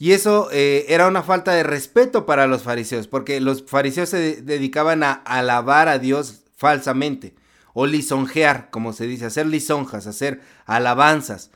Y 0.00 0.12
eso 0.12 0.48
eh, 0.50 0.86
era 0.88 1.08
una 1.08 1.22
falta 1.22 1.52
de 1.52 1.62
respeto 1.62 2.24
para 2.24 2.46
los 2.46 2.62
fariseos, 2.62 3.06
porque 3.06 3.38
los 3.38 3.64
fariseos 3.66 4.08
se 4.08 4.40
dedicaban 4.40 5.02
a 5.02 5.12
alabar 5.12 5.88
a 5.88 5.98
Dios 5.98 6.40
falsamente, 6.56 7.34
o 7.74 7.84
lisonjear, 7.84 8.70
como 8.70 8.94
se 8.94 9.06
dice, 9.06 9.26
hacer 9.26 9.44
lisonjas, 9.44 10.06
hacer 10.06 10.40
alabanzas. 10.64 11.50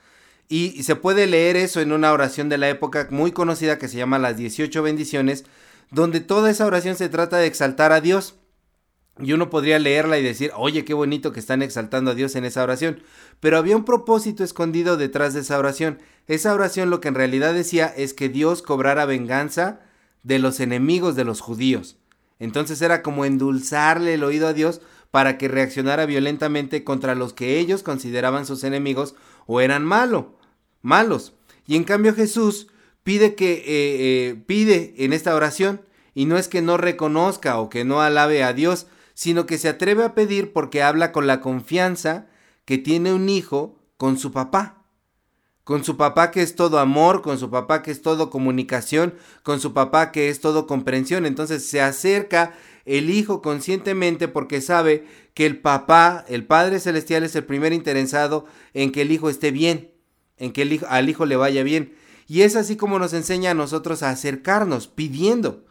Y 0.47 0.83
se 0.83 0.95
puede 0.95 1.27
leer 1.27 1.57
eso 1.57 1.81
en 1.81 1.91
una 1.91 2.13
oración 2.13 2.51
de 2.51 2.59
la 2.59 2.69
época 2.69 3.09
muy 3.11 3.33
conocida 3.33 3.79
que 3.79 3.89
se 3.89 3.97
llama 3.97 4.19
las 4.19 4.37
18 4.37 4.83
bendiciones, 4.83 5.47
donde 5.91 6.21
toda 6.21 6.51
esa 6.51 6.67
oración 6.67 6.97
se 6.97 7.09
trata 7.09 7.39
de 7.39 7.47
exaltar 7.47 7.93
a 7.93 8.03
Dios. 8.03 8.35
Y 9.21 9.33
uno 9.33 9.49
podría 9.49 9.79
leerla 9.79 10.19
y 10.19 10.25
decir, 10.25 10.51
oye, 10.57 10.85
qué 10.85 10.93
bonito 10.93 11.33
que 11.33 11.41
están 11.41 11.63
exaltando 11.63 12.11
a 12.11 12.15
Dios 12.15 12.35
en 12.35 12.45
esa 12.45 12.63
oración. 12.63 13.01
Pero 13.39 13.59
había 13.59 13.77
un 13.77 13.85
propósito 13.85 14.43
escondido 14.43 14.97
detrás 14.97 15.35
de 15.35 15.41
esa 15.41 15.59
oración. 15.59 16.01
Esa 16.27 16.53
oración 16.53 16.91
lo 16.91 17.01
que 17.01 17.09
en 17.09 17.15
realidad 17.15 17.55
decía 17.55 17.87
es 17.87 18.13
que 18.13 18.29
Dios 18.29 18.63
cobrara 18.63 19.05
venganza 19.05 19.81
de 20.25 20.41
los 20.41 20.59
enemigos 20.59 21.15
de 21.15 21.25
los 21.25 21.41
judíos. 21.41 21.97
Entonces 22.41 22.83
era 22.83 23.03
como 23.03 23.25
endulzarle 23.25 24.15
el 24.15 24.25
oído 24.25 24.49
a 24.49 24.53
Dios 24.53 24.81
para 25.11 25.39
que 25.39 25.47
reaccionara 25.47 26.07
violentamente 26.07 26.83
contra 26.83 27.15
los 27.15 27.33
que 27.33 27.61
ellos 27.61 27.85
consideraban 27.85 28.47
sus 28.47 28.65
enemigos 28.65 29.15
o 29.47 29.61
eran 29.61 29.85
malo, 29.85 30.37
malos. 30.83 31.35
Y 31.67 31.77
en 31.77 31.85
cambio 31.85 32.15
Jesús 32.15 32.67
pide 33.05 33.37
que 33.37 33.53
eh, 33.53 33.63
eh, 33.69 34.43
pide 34.47 34.95
en 34.99 35.13
esta 35.13 35.37
oración 35.37 35.83
y 36.15 36.25
no 36.25 36.37
es 36.37 36.49
que 36.49 36.63
no 36.63 36.79
reconozca 36.79 37.61
o 37.61 37.69
que 37.69 37.85
no 37.85 38.01
alabe 38.01 38.43
a 38.43 38.53
Dios, 38.53 38.89
sino 39.15 39.47
que 39.47 39.59
se 39.59 39.69
atreve 39.69 40.05
a 40.05 40.15
pedir 40.15 40.53
porque 40.53 40.83
habla 40.83 41.13
con 41.13 41.27
la 41.27 41.41
confianza 41.41 42.27
que 42.65 42.79
tiene 42.79 43.13
un 43.13 43.29
hijo 43.29 43.79
con 43.97 44.19
su 44.19 44.33
papá. 44.33 44.83
Con 45.63 45.83
su 45.83 45.97
papá 45.97 46.31
que 46.31 46.43
es 46.43 46.57
todo 46.57 46.79
amor, 46.79 47.23
con 47.23 47.39
su 47.39 47.49
papá 47.49 47.83
que 47.83 47.91
es 47.91 48.03
todo 48.03 48.29
comunicación, 48.29 49.15
con 49.43 49.61
su 49.61 49.73
papá 49.73 50.13
que 50.13 50.29
es 50.29 50.41
todo 50.41 50.67
comprensión. 50.67 51.25
Entonces 51.25 51.67
se 51.67 51.81
acerca 51.81 52.53
el 52.85 53.09
hijo 53.09 53.41
conscientemente 53.41 54.29
porque 54.29 54.61
sabe 54.61 55.07
que 55.33 55.47
el 55.47 55.61
papá, 55.61 56.25
el 56.29 56.45
Padre 56.47 56.81
Celestial 56.81 57.23
es 57.25 57.35
el 57.35 57.45
primer 57.45 57.73
interesado 57.73 58.45
en 58.75 58.93
que 58.93 59.03
el 59.03 59.11
hijo 59.11 59.31
esté 59.31 59.53
bien, 59.53 59.93
en 60.37 60.53
que 60.53 60.63
el 60.63 60.73
hijo, 60.75 60.87
al 60.91 61.09
hijo 61.09 61.25
le 61.25 61.37
vaya 61.37 61.63
bien. 61.63 61.95
Y 62.27 62.43
es 62.43 62.57
así 62.57 62.77
como 62.77 62.99
nos 62.99 63.15
enseña 63.15 63.53
a 63.53 63.55
nosotros 63.55 64.03
a 64.03 64.11
acercarnos, 64.11 64.87
pidiendo. 64.89 65.65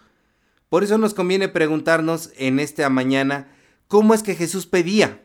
Por 0.73 0.83
eso 0.83 0.97
nos 0.97 1.13
conviene 1.13 1.49
preguntarnos 1.49 2.31
en 2.35 2.59
esta 2.59 2.89
mañana, 2.89 3.47
¿cómo 3.87 4.15
es 4.15 4.23
que 4.23 4.33
Jesús 4.33 4.65
pedía? 4.65 5.21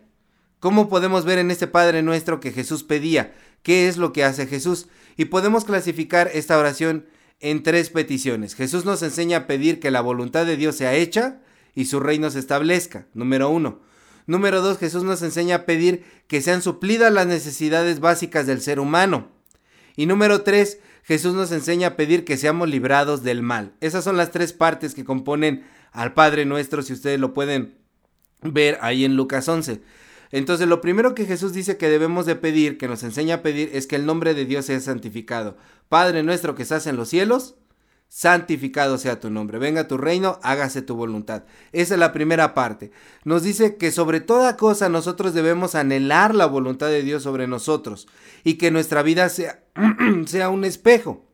¿Cómo 0.61 0.91
podemos 0.91 1.25
ver 1.25 1.39
en 1.39 1.51
este 1.51 1.67
Padre 1.67 2.03
nuestro 2.03 2.39
que 2.39 2.53
Jesús 2.53 2.85
pedía? 2.85 3.35
¿Qué 3.63 3.89
es 3.89 3.97
lo 3.97 4.13
que 4.13 4.25
hace 4.25 4.47
Jesús? 4.47 4.89
Y 5.17 5.25
podemos 5.25 5.65
clasificar 5.65 6.31
esta 6.35 6.59
oración 6.59 7.07
en 7.41 7.63
tres 7.63 7.89
peticiones. 7.89 8.57
Jesús 8.57 8.85
nos 8.85 9.03
enseña 9.03 9.39
a 9.39 9.47
pedir 9.47 9.81
que 9.81 9.91
la 9.91 10.03
voluntad 10.03 10.45
de 10.45 10.59
Dios 10.59 10.77
sea 10.77 10.93
hecha 10.93 11.41
y 11.75 11.87
su 11.87 11.99
reino 11.99 12.29
se 12.31 12.41
establezca. 12.41 13.07
Número 13.15 13.49
uno. 13.49 13.81
Número 14.27 14.61
dos, 14.61 14.77
Jesús 14.77 15.03
nos 15.03 15.23
enseña 15.23 15.57
a 15.57 15.65
pedir 15.65 16.05
que 16.27 16.43
sean 16.43 16.61
suplidas 16.61 17.11
las 17.11 17.27
necesidades 17.27 18.01
básicas 18.01 18.47
del 18.47 18.61
ser 18.61 18.81
humano. 18.81 19.29
Y 19.97 20.05
número 20.05 20.43
tres, 20.43 20.79
Jesús 21.05 21.35
nos 21.35 21.53
enseña 21.53 21.89
a 21.89 21.97
pedir 21.97 22.25
que 22.25 22.37
seamos 22.37 22.69
librados 22.69 23.23
del 23.23 23.43
mal. 23.43 23.73
Esas 23.81 24.05
son 24.05 24.17
las 24.17 24.31
tres 24.31 24.53
partes 24.53 24.95
que 24.95 25.05
componen 25.05 25.65
al 25.93 26.15
Padre 26.15 26.45
nuestro, 26.45 26.83
si 26.83 26.93
ustedes 26.93 27.19
lo 27.19 27.33
pueden 27.33 27.79
ver 28.43 28.79
ahí 28.81 29.05
en 29.05 29.17
Lucas 29.17 29.49
11. 29.49 29.81
Entonces 30.31 30.69
lo 30.69 30.81
primero 30.81 31.15
que 31.15 31.25
Jesús 31.25 31.53
dice 31.53 31.77
que 31.77 31.89
debemos 31.89 32.27
de 32.27 32.37
pedir, 32.37 32.77
que 32.77 32.89
nos 32.89 33.03
enseña 33.03 33.37
a 33.37 33.43
pedir, 33.43 33.71
es 33.73 33.87
que 33.87 33.97
el 33.97 34.07
nombre 34.07 34.35
de 34.35 34.45
Dios 34.45 34.67
sea 34.67 34.79
santificado. 34.81 35.57
Padre 35.89 36.23
nuestro 36.23 36.55
que 36.55 36.63
estás 36.63 36.87
en 36.87 36.97
los 36.97 37.09
cielos, 37.09 37.55
santificado 38.09 38.99
sea 38.99 39.21
tu 39.21 39.31
nombre. 39.31 39.59
Venga 39.59 39.89
tu 39.89 39.97
reino, 39.97 40.39
hágase 40.43 40.83
tu 40.83 40.95
voluntad. 40.95 41.45
Esa 41.73 41.95
es 41.95 42.01
la 42.01 42.13
primera 42.13 42.55
parte. 42.55 42.91
Nos 43.25 43.43
dice 43.43 43.77
que 43.77 43.91
sobre 43.91 44.21
toda 44.21 44.57
cosa 44.57 44.89
nosotros 44.89 45.35
debemos 45.35 45.75
anhelar 45.75 46.35
la 46.35 46.47
voluntad 46.47 46.89
de 46.89 47.03
Dios 47.03 47.23
sobre 47.23 47.47
nosotros 47.47 48.09
y 48.45 48.55
que 48.55 48.71
nuestra 48.71 49.03
vida 49.03 49.29
sea, 49.29 49.63
sea 50.27 50.49
un 50.49 50.65
espejo, 50.65 51.25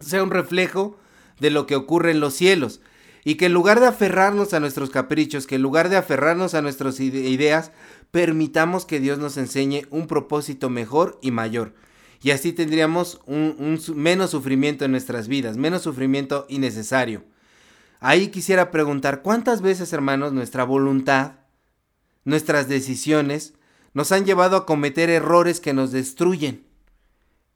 sea 0.00 0.22
un 0.22 0.30
reflejo 0.30 0.98
de 1.40 1.50
lo 1.50 1.66
que 1.66 1.76
ocurre 1.76 2.10
en 2.10 2.20
los 2.20 2.34
cielos. 2.34 2.80
Y 3.24 3.34
que 3.34 3.46
en 3.46 3.54
lugar 3.54 3.80
de 3.80 3.86
aferrarnos 3.86 4.54
a 4.54 4.60
nuestros 4.60 4.90
caprichos, 4.90 5.48
que 5.48 5.56
en 5.56 5.62
lugar 5.62 5.88
de 5.88 5.96
aferrarnos 5.96 6.54
a 6.54 6.62
nuestras 6.62 7.00
ideas, 7.00 7.72
permitamos 8.12 8.86
que 8.86 9.00
Dios 9.00 9.18
nos 9.18 9.36
enseñe 9.36 9.86
un 9.90 10.06
propósito 10.06 10.70
mejor 10.70 11.18
y 11.22 11.32
mayor. 11.32 11.74
Y 12.22 12.30
así 12.30 12.52
tendríamos 12.52 13.20
un, 13.26 13.80
menos 13.94 14.30
sufrimiento 14.30 14.84
en 14.84 14.92
nuestras 14.92 15.26
vidas, 15.26 15.56
menos 15.56 15.82
sufrimiento 15.82 16.46
innecesario. 16.48 17.24
Ahí 17.98 18.28
quisiera 18.28 18.70
preguntar, 18.70 19.22
¿cuántas 19.22 19.60
veces, 19.60 19.92
hermanos, 19.92 20.32
nuestra 20.32 20.64
voluntad, 20.64 21.32
nuestras 22.24 22.68
decisiones, 22.68 23.54
nos 23.92 24.12
han 24.12 24.24
llevado 24.24 24.56
a 24.56 24.66
cometer 24.66 25.10
errores 25.10 25.60
que 25.60 25.72
nos 25.72 25.90
destruyen? 25.90 26.65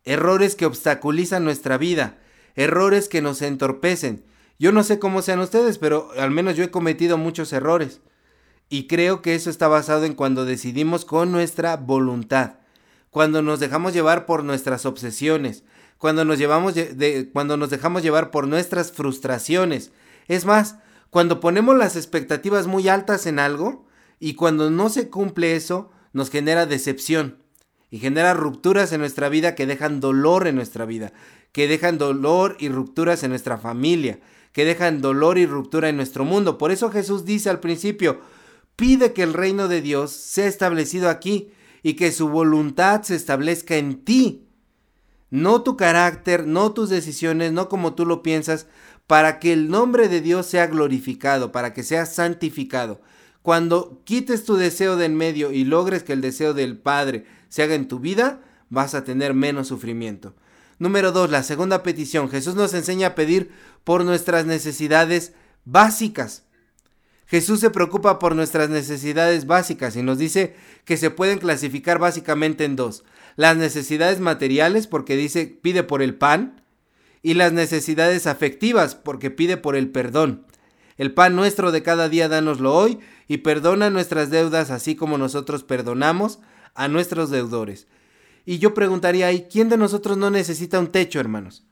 Errores 0.05 0.55
que 0.55 0.67
obstaculizan 0.67 1.45
nuestra 1.45 1.77
vida, 1.77 2.19
errores 2.55 3.09
que 3.09 3.21
nos 3.21 3.43
entorpecen. 3.43 4.25
Yo 4.59 4.73
no 4.73 4.83
sé 4.83 4.99
cómo 4.99 5.23
sean 5.23 5.41
ustedes, 5.41 5.79
pero 5.79 6.11
al 6.19 6.31
menos 6.31 6.57
yo 6.57 6.65
he 6.65 6.71
cometido 6.71 7.19
muchos 7.19 7.53
errores. 7.53 8.01
Y 8.69 8.87
creo 8.87 9.21
que 9.21 9.35
eso 9.35 9.51
está 9.51 9.69
basado 9.69 10.05
en 10.05 10.15
cuando 10.15 10.45
decidimos 10.45 11.05
con 11.05 11.33
nuestra 11.33 11.77
voluntad, 11.77 12.55
cuando 13.11 13.43
nos 13.43 13.61
dejamos 13.61 13.93
llevar 13.93 14.27
por 14.27 14.45
nuestras 14.45 14.87
obsesiones, 14.87 15.65
cuando 15.99 16.25
nos, 16.25 16.39
llevamos 16.39 16.75
cuando 17.33 17.57
nos 17.57 17.69
dejamos 17.69 18.03
llevar 18.03 18.31
por 18.31 18.47
nuestras 18.49 18.93
frustraciones. 18.93 19.93
Es 20.29 20.47
más, 20.47 20.77
cuando 21.11 21.41
ponemos 21.41 21.77
las 21.77 21.97
expectativas 21.97 22.67
muy 22.67 22.89
altas 22.89 23.27
en 23.27 23.39
algo 23.39 23.87
y 24.19 24.35
cuando 24.35 24.71
no 24.71 24.89
se 24.89 25.11
cumple 25.11 25.57
eso, 25.57 25.91
nos 26.13 26.31
genera 26.31 26.65
decepción 26.65 27.39
y 27.91 27.99
genera 27.99 28.35
rupturas 28.35 28.93
en 28.93 29.01
nuestra 29.01 29.29
vida 29.29 29.55
que 29.55 29.67
dejan 29.67 30.01
dolor 30.01 30.47
en 30.47 30.57
nuestra 30.57 30.85
vida, 30.85 31.13
que 31.53 31.69
dejan 31.69 31.99
dolor 31.99 32.57
y 32.59 32.69
rupturas 32.69 33.23
en 33.23 33.31
nuestra 33.31 33.59
familia, 33.59 34.21
que 34.53 34.65
dejan 34.65 35.01
dolor 35.01 35.39
y 35.39 35.47
ruptura 35.47 35.89
en 35.89 35.97
nuestro 35.97 36.25
mundo. 36.25 36.59
Por 36.59 36.71
eso 36.71 36.91
Jesús 36.91 37.25
dice 37.25 37.51
al 37.51 37.61
principio, 37.61 38.21
Pide 38.81 39.13
que 39.13 39.23
el 39.23 39.35
reino 39.35 39.69
de 39.69 39.83
Dios 39.83 40.11
sea 40.11 40.47
establecido 40.47 41.11
aquí 41.11 41.51
y 41.83 41.95
que 41.97 42.13
su 42.13 42.31
voluntad 42.31 43.03
se 43.03 43.15
establezca 43.15 43.77
en 43.77 44.07
ti. 44.07 44.47
No 45.29 45.61
tu 45.61 45.77
carácter, 45.77 46.47
no 46.47 46.73
tus 46.73 46.89
decisiones, 46.89 47.53
no 47.53 47.69
como 47.69 47.95
tú 47.95 48.07
lo 48.07 48.23
piensas, 48.23 48.67
para 49.07 49.39
que 49.39 49.53
el 49.53 49.69
nombre 49.69 50.09
de 50.09 50.23
Dios 50.23 50.47
sea 50.47 50.67
glorificado, 50.67 51.53
para 51.53 51.75
que 51.75 51.83
sea 51.83 52.07
santificado. 52.07 53.03
Cuando 53.43 54.01
quites 54.05 54.45
tu 54.45 54.57
deseo 54.57 54.97
de 54.97 55.05
en 55.05 55.15
medio 55.15 55.53
y 55.53 55.65
logres 55.65 56.03
que 56.03 56.15
el 56.15 56.23
deseo 56.23 56.55
del 56.55 56.79
Padre 56.79 57.27
se 57.51 57.63
haga 57.63 57.75
en 57.75 57.89
tu 57.89 57.99
vida, 57.99 58.41
vas 58.71 58.95
a 58.95 59.05
tener 59.05 59.35
menos 59.35 59.69
sufrimiento. 59.69 60.35
Número 60.79 61.13
dos, 61.13 61.31
la 61.31 61.43
segunda 61.43 61.83
petición. 61.83 62.31
Jesús 62.31 62.55
nos 62.55 62.73
enseña 62.73 63.09
a 63.09 63.15
pedir 63.15 63.51
por 63.85 64.07
nuestras 64.07 64.47
necesidades 64.47 65.35
básicas. 65.67 66.45
Jesús 67.27 67.61
se 67.61 67.71
preocupa 67.71 68.19
por 68.19 68.35
nuestras 68.35 68.71
necesidades 68.71 69.47
básicas 69.47 69.95
y 69.95 70.03
nos 70.03 70.19
dice 70.19 70.57
que 70.85 70.97
se 70.97 71.11
pueden 71.11 71.39
clasificar 71.39 71.99
básicamente 71.99 72.65
en 72.65 72.77
dos. 72.77 73.05
Las 73.37 73.57
necesidades 73.57 74.21
materiales 74.21 74.87
porque 74.87 75.17
dice 75.17 75.47
pide 75.47 75.83
por 75.83 76.03
el 76.03 76.15
pan 76.15 76.63
y 77.23 77.35
las 77.35 77.53
necesidades 77.53 78.27
afectivas 78.27 78.95
porque 78.95 79.31
pide 79.31 79.57
por 79.57 79.77
el 79.77 79.91
perdón. 79.91 80.47
El 80.97 81.13
pan 81.13 81.37
nuestro 81.37 81.73
de 81.73 81.83
cada 81.83 82.09
día 82.09 82.29
dánoslo 82.29 82.75
hoy 82.75 82.99
y 83.29 83.39
perdona 83.39 83.91
nuestras 83.91 84.31
deudas 84.31 84.71
así 84.71 84.97
como 84.97 85.19
nosotros 85.19 85.63
perdonamos 85.63 86.41
a 86.75 86.89
nuestros 86.89 87.31
deudores. 87.31 87.87
Y 88.45 88.59
yo 88.59 88.75
preguntaría 88.75 89.27
ahí, 89.27 89.47
¿quién 89.51 89.69
de 89.69 89.77
nosotros 89.77 90.17
no 90.17 90.31
necesita 90.31 90.79
un 90.79 90.89
techo, 90.89 91.21
hermanos? 91.21 91.65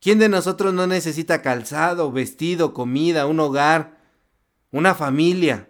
¿Quién 0.00 0.18
de 0.18 0.28
nosotros 0.28 0.72
no 0.72 0.86
necesita 0.86 1.42
calzado, 1.42 2.12
vestido, 2.12 2.72
comida, 2.72 3.26
un 3.26 3.40
hogar? 3.40 3.98
una 4.70 4.94
familia. 4.94 5.68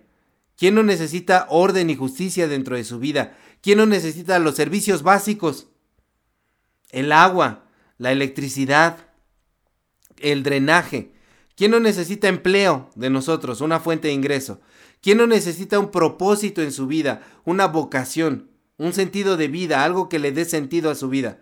¿Quién 0.56 0.74
no 0.74 0.82
necesita 0.82 1.46
orden 1.50 1.90
y 1.90 1.96
justicia 1.96 2.48
dentro 2.48 2.76
de 2.76 2.84
su 2.84 2.98
vida? 2.98 3.36
¿Quién 3.60 3.78
no 3.78 3.86
necesita 3.86 4.38
los 4.38 4.56
servicios 4.56 5.02
básicos? 5.02 5.68
El 6.90 7.12
agua, 7.12 7.64
la 7.96 8.12
electricidad, 8.12 9.08
el 10.18 10.42
drenaje. 10.42 11.12
¿Quién 11.54 11.70
no 11.70 11.80
necesita 11.80 12.28
empleo 12.28 12.90
de 12.94 13.10
nosotros, 13.10 13.60
una 13.60 13.80
fuente 13.80 14.08
de 14.08 14.14
ingreso? 14.14 14.60
¿Quién 15.00 15.18
no 15.18 15.26
necesita 15.26 15.78
un 15.78 15.90
propósito 15.90 16.62
en 16.62 16.72
su 16.72 16.86
vida, 16.86 17.22
una 17.44 17.66
vocación, 17.66 18.50
un 18.76 18.92
sentido 18.92 19.36
de 19.36 19.48
vida, 19.48 19.84
algo 19.84 20.08
que 20.08 20.18
le 20.18 20.32
dé 20.32 20.44
sentido 20.44 20.90
a 20.90 20.94
su 20.94 21.08
vida? 21.08 21.38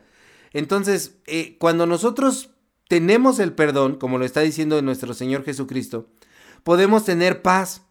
Entonces, 0.53 1.17
eh, 1.27 1.57
cuando 1.59 1.87
nosotros 1.87 2.51
tenemos 2.89 3.39
el 3.39 3.53
perdón, 3.53 3.97
como 3.97 4.19
lo 4.19 4.25
está 4.25 4.41
diciendo 4.41 4.81
nuestro 4.83 5.13
Señor 5.15 5.45
Jesucristo, 5.45 6.09
podemos 6.63 7.05
tener 7.05 7.43
paz. 7.43 7.83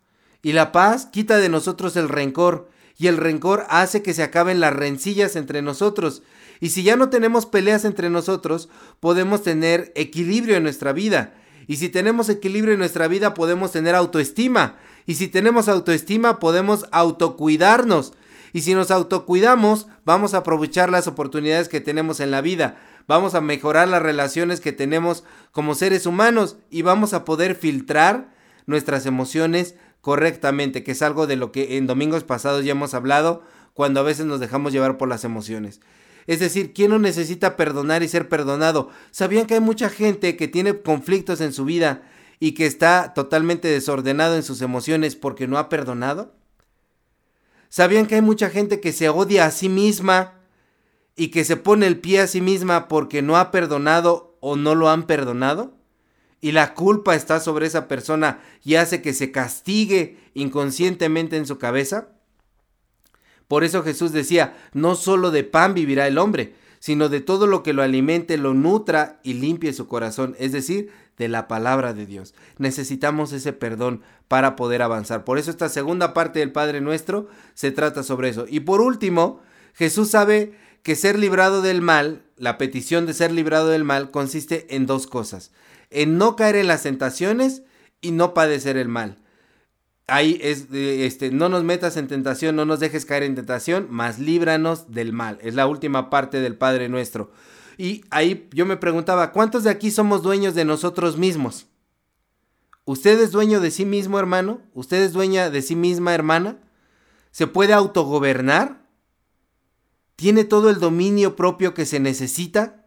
Y 0.41 0.53
la 0.53 0.71
paz 0.71 1.07
quita 1.07 1.37
de 1.37 1.49
nosotros 1.49 1.95
el 1.95 2.09
rencor. 2.09 2.69
Y 2.97 3.07
el 3.07 3.17
rencor 3.17 3.65
hace 3.69 4.01
que 4.01 4.13
se 4.13 4.23
acaben 4.23 4.59
las 4.59 4.73
rencillas 4.73 5.35
entre 5.35 5.61
nosotros. 5.61 6.23
Y 6.59 6.69
si 6.69 6.83
ya 6.83 6.95
no 6.95 7.09
tenemos 7.09 7.45
peleas 7.45 7.83
entre 7.83 8.09
nosotros, 8.09 8.69
podemos 8.99 9.43
tener 9.43 9.91
equilibrio 9.95 10.55
en 10.55 10.63
nuestra 10.63 10.93
vida. 10.93 11.33
Y 11.67 11.77
si 11.77 11.89
tenemos 11.89 12.29
equilibrio 12.29 12.73
en 12.73 12.79
nuestra 12.79 13.07
vida, 13.07 13.33
podemos 13.33 13.71
tener 13.71 13.95
autoestima. 13.95 14.77
Y 15.05 15.15
si 15.15 15.27
tenemos 15.27 15.67
autoestima, 15.67 16.39
podemos 16.39 16.85
autocuidarnos. 16.91 18.13
Y 18.53 18.61
si 18.61 18.73
nos 18.73 18.89
autocuidamos, 18.89 19.87
vamos 20.05 20.33
a 20.33 20.37
aprovechar 20.37 20.89
las 20.89 21.07
oportunidades 21.07 21.67
que 21.67 21.81
tenemos 21.81 22.19
en 22.21 22.31
la 22.31 22.39
vida, 22.39 22.77
vamos 23.05 23.35
a 23.35 23.41
mejorar 23.41 23.89
las 23.89 24.01
relaciones 24.01 24.61
que 24.61 24.71
tenemos 24.71 25.25
como 25.51 25.75
seres 25.75 26.05
humanos 26.05 26.55
y 26.69 26.81
vamos 26.81 27.13
a 27.13 27.25
poder 27.25 27.55
filtrar 27.55 28.33
nuestras 28.65 29.05
emociones 29.05 29.75
correctamente, 29.99 30.83
que 30.83 30.93
es 30.93 31.01
algo 31.01 31.27
de 31.27 31.35
lo 31.35 31.51
que 31.51 31.77
en 31.77 31.85
domingos 31.85 32.23
pasados 32.23 32.63
ya 32.63 32.71
hemos 32.71 32.93
hablado, 32.93 33.43
cuando 33.73 33.99
a 33.99 34.03
veces 34.03 34.25
nos 34.25 34.39
dejamos 34.39 34.71
llevar 34.71 34.97
por 34.97 35.09
las 35.09 35.25
emociones. 35.25 35.81
Es 36.27 36.39
decir, 36.39 36.73
¿quién 36.73 36.91
no 36.91 36.97
necesita 36.97 37.57
perdonar 37.57 38.03
y 38.03 38.07
ser 38.07 38.29
perdonado? 38.29 38.89
¿Sabían 39.11 39.47
que 39.47 39.55
hay 39.55 39.59
mucha 39.59 39.89
gente 39.89 40.37
que 40.37 40.47
tiene 40.47 40.79
conflictos 40.81 41.41
en 41.41 41.51
su 41.51 41.65
vida 41.65 42.03
y 42.39 42.53
que 42.53 42.65
está 42.65 43.13
totalmente 43.13 43.67
desordenado 43.67 44.35
en 44.35 44.43
sus 44.43 44.61
emociones 44.61 45.15
porque 45.15 45.47
no 45.47 45.57
ha 45.57 45.69
perdonado? 45.69 46.33
¿Sabían 47.69 48.05
que 48.05 48.15
hay 48.15 48.21
mucha 48.21 48.49
gente 48.49 48.79
que 48.79 48.93
se 48.93 49.09
odia 49.09 49.45
a 49.45 49.51
sí 49.51 49.69
misma 49.69 50.35
y 51.15 51.29
que 51.29 51.43
se 51.43 51.57
pone 51.57 51.87
el 51.87 51.99
pie 51.99 52.21
a 52.21 52.27
sí 52.27 52.41
misma 52.41 52.87
porque 52.87 53.21
no 53.21 53.37
ha 53.37 53.51
perdonado 53.51 54.37
o 54.39 54.55
no 54.55 54.75
lo 54.75 54.89
han 54.89 55.07
perdonado? 55.07 55.73
Y 56.41 56.51
la 56.51 56.73
culpa 56.73 57.15
está 57.15 57.39
sobre 57.39 57.65
esa 57.65 57.87
persona 57.87 58.39
y 58.63 58.75
hace 58.75 59.01
que 59.01 59.13
se 59.13 59.31
castigue 59.31 60.17
inconscientemente 60.33 61.37
en 61.37 61.47
su 61.47 61.57
cabeza. 61.57 62.09
Por 63.47 63.63
eso 63.63 63.83
Jesús 63.83 64.11
decía, 64.11 64.55
no 64.73 64.95
solo 64.95 65.31
de 65.31 65.43
pan 65.43 65.73
vivirá 65.73 66.07
el 66.07 66.17
hombre, 66.17 66.55
sino 66.79 67.09
de 67.09 67.19
todo 67.19 67.47
lo 67.47 67.63
que 67.63 67.73
lo 67.73 67.81
alimente, 67.81 68.37
lo 68.37 68.53
nutra 68.53 69.19
y 69.23 69.33
limpie 69.33 69.73
su 69.73 69.87
corazón, 69.87 70.35
es 70.37 70.51
decir, 70.51 70.91
de 71.17 71.27
la 71.27 71.47
palabra 71.47 71.93
de 71.93 72.05
Dios. 72.05 72.33
Necesitamos 72.57 73.31
ese 73.31 73.53
perdón 73.53 74.01
para 74.27 74.55
poder 74.55 74.81
avanzar. 74.81 75.23
Por 75.23 75.37
eso 75.37 75.51
esta 75.51 75.69
segunda 75.69 76.13
parte 76.13 76.39
del 76.39 76.51
Padre 76.51 76.81
Nuestro 76.81 77.27
se 77.53 77.71
trata 77.71 78.03
sobre 78.03 78.29
eso. 78.29 78.45
Y 78.49 78.61
por 78.61 78.81
último, 78.81 79.41
Jesús 79.73 80.09
sabe 80.09 80.53
que 80.83 80.95
ser 80.95 81.17
librado 81.17 81.61
del 81.61 81.81
mal, 81.81 82.23
la 82.37 82.57
petición 82.57 83.05
de 83.05 83.13
ser 83.13 83.31
librado 83.31 83.69
del 83.69 83.83
mal, 83.83 84.11
consiste 84.11 84.75
en 84.75 84.85
dos 84.85 85.07
cosas. 85.07 85.51
En 85.89 86.17
no 86.17 86.35
caer 86.35 86.55
en 86.57 86.67
las 86.67 86.83
tentaciones 86.83 87.63
y 88.01 88.11
no 88.11 88.33
padecer 88.33 88.77
el 88.77 88.87
mal. 88.87 89.17
Ahí 90.07 90.39
es, 90.43 90.67
este, 90.71 91.31
no 91.31 91.49
nos 91.49 91.63
metas 91.63 91.97
en 91.97 92.07
tentación, 92.07 92.55
no 92.55 92.65
nos 92.65 92.79
dejes 92.79 93.05
caer 93.05 93.23
en 93.23 93.33
tentación, 93.33 93.87
mas 93.89 94.19
líbranos 94.19 94.91
del 94.91 95.13
mal. 95.13 95.39
Es 95.41 95.55
la 95.55 95.65
última 95.65 96.11
parte 96.11 96.39
del 96.39 96.55
Padre 96.55 96.89
Nuestro. 96.89 97.31
Y 97.77 98.05
ahí 98.09 98.49
yo 98.53 98.65
me 98.65 98.77
preguntaba, 98.77 99.31
¿cuántos 99.31 99.63
de 99.63 99.69
aquí 99.69 99.91
somos 99.91 100.23
dueños 100.23 100.55
de 100.55 100.65
nosotros 100.65 101.17
mismos? 101.17 101.67
¿Usted 102.85 103.19
es 103.19 103.31
dueño 103.31 103.59
de 103.59 103.71
sí 103.71 103.85
mismo, 103.85 104.19
hermano? 104.19 104.61
¿Usted 104.73 105.01
es 105.01 105.13
dueña 105.13 105.49
de 105.49 105.61
sí 105.61 105.75
misma, 105.75 106.13
hermana? 106.13 106.59
¿Se 107.31 107.47
puede 107.47 107.73
autogobernar? 107.73 108.85
¿Tiene 110.15 110.43
todo 110.43 110.69
el 110.69 110.79
dominio 110.79 111.35
propio 111.35 111.73
que 111.73 111.85
se 111.85 111.99
necesita? 111.99 112.85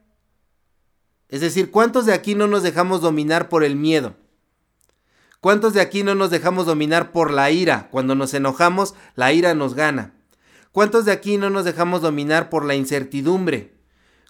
Es 1.28 1.40
decir, 1.40 1.70
¿cuántos 1.70 2.06
de 2.06 2.14
aquí 2.14 2.34
no 2.34 2.46
nos 2.46 2.62
dejamos 2.62 3.00
dominar 3.00 3.48
por 3.48 3.64
el 3.64 3.76
miedo? 3.76 4.16
¿Cuántos 5.40 5.74
de 5.74 5.80
aquí 5.80 6.02
no 6.02 6.14
nos 6.14 6.30
dejamos 6.30 6.66
dominar 6.66 7.12
por 7.12 7.30
la 7.30 7.50
ira? 7.50 7.88
Cuando 7.90 8.14
nos 8.14 8.32
enojamos, 8.34 8.94
la 9.14 9.32
ira 9.32 9.54
nos 9.54 9.74
gana. 9.74 10.14
¿Cuántos 10.72 11.04
de 11.04 11.12
aquí 11.12 11.36
no 11.36 11.50
nos 11.50 11.64
dejamos 11.64 12.02
dominar 12.02 12.50
por 12.50 12.64
la 12.64 12.74
incertidumbre? 12.74 13.77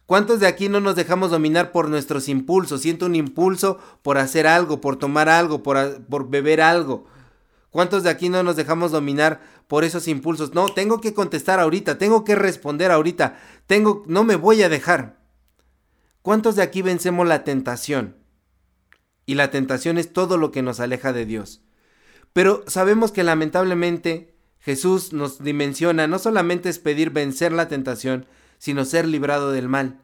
¿Cuántos 0.08 0.40
de 0.40 0.48
aquí 0.48 0.68
no 0.68 0.80
nos 0.80 0.96
dejamos 0.96 1.30
dominar 1.30 1.70
por 1.70 1.88
nuestros 1.88 2.28
impulsos? 2.28 2.80
Siento 2.82 3.06
un 3.06 3.14
impulso 3.14 3.78
por 4.02 4.18
hacer 4.18 4.48
algo, 4.48 4.80
por 4.80 4.96
tomar 4.96 5.28
algo, 5.28 5.62
por, 5.62 6.02
por, 6.06 6.28
beber 6.28 6.60
algo. 6.60 7.06
¿Cuántos 7.70 8.02
de 8.02 8.10
aquí 8.10 8.28
no 8.28 8.42
nos 8.42 8.56
dejamos 8.56 8.90
dominar 8.90 9.40
por 9.68 9.84
esos 9.84 10.08
impulsos? 10.08 10.54
No, 10.54 10.72
tengo 10.72 11.00
que 11.00 11.14
contestar 11.14 11.60
ahorita, 11.60 11.98
tengo 11.98 12.24
que 12.24 12.34
responder 12.34 12.90
ahorita, 12.90 13.38
tengo, 13.66 14.02
no 14.06 14.24
me 14.24 14.36
voy 14.36 14.62
a 14.62 14.68
dejar. 14.68 15.20
¿Cuántos 16.22 16.56
de 16.56 16.62
aquí 16.62 16.82
vencemos 16.82 17.28
la 17.28 17.44
tentación? 17.44 18.16
y 19.28 19.34
la 19.34 19.50
tentación 19.50 19.98
es 19.98 20.14
todo 20.14 20.38
lo 20.38 20.52
que 20.52 20.62
nos 20.62 20.80
aleja 20.80 21.12
de 21.12 21.26
Dios. 21.26 21.60
Pero 22.33 22.64
sabemos 22.66 23.12
que 23.12 23.22
lamentablemente 23.22 24.35
Jesús 24.59 25.12
nos 25.12 25.44
dimensiona 25.44 26.06
no 26.06 26.18
solamente 26.18 26.70
es 26.70 26.78
pedir 26.78 27.11
vencer 27.11 27.52
la 27.52 27.68
tentación, 27.68 28.24
sino 28.59 28.85
ser 28.85 29.07
librado 29.07 29.53
del 29.53 29.68
mal. 29.68 30.01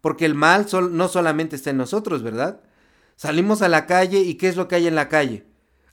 Porque 0.00 0.24
el 0.24 0.34
mal 0.34 0.66
no 0.92 1.08
solamente 1.08 1.56
está 1.56 1.70
en 1.70 1.76
nosotros, 1.76 2.22
¿verdad? 2.22 2.60
Salimos 3.16 3.62
a 3.62 3.68
la 3.68 3.86
calle 3.86 4.20
y 4.20 4.34
¿qué 4.34 4.48
es 4.48 4.56
lo 4.56 4.68
que 4.68 4.76
hay 4.76 4.86
en 4.86 4.94
la 4.94 5.08
calle? 5.08 5.44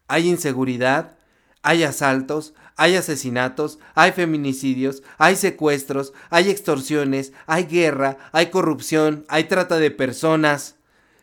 Hay 0.07 0.29
inseguridad, 0.29 1.17
hay 1.63 1.83
asaltos, 1.83 2.53
hay 2.75 2.95
asesinatos, 2.95 3.79
hay 3.95 4.11
feminicidios, 4.11 5.01
hay 5.17 5.35
secuestros, 5.35 6.13
hay 6.29 6.51
extorsiones, 6.51 7.33
hay 7.47 7.63
guerra, 7.63 8.17
hay 8.31 8.51
corrupción, 8.51 9.25
hay 9.29 9.45
trata 9.45 9.77
de 9.77 9.89
personas. 9.89 10.75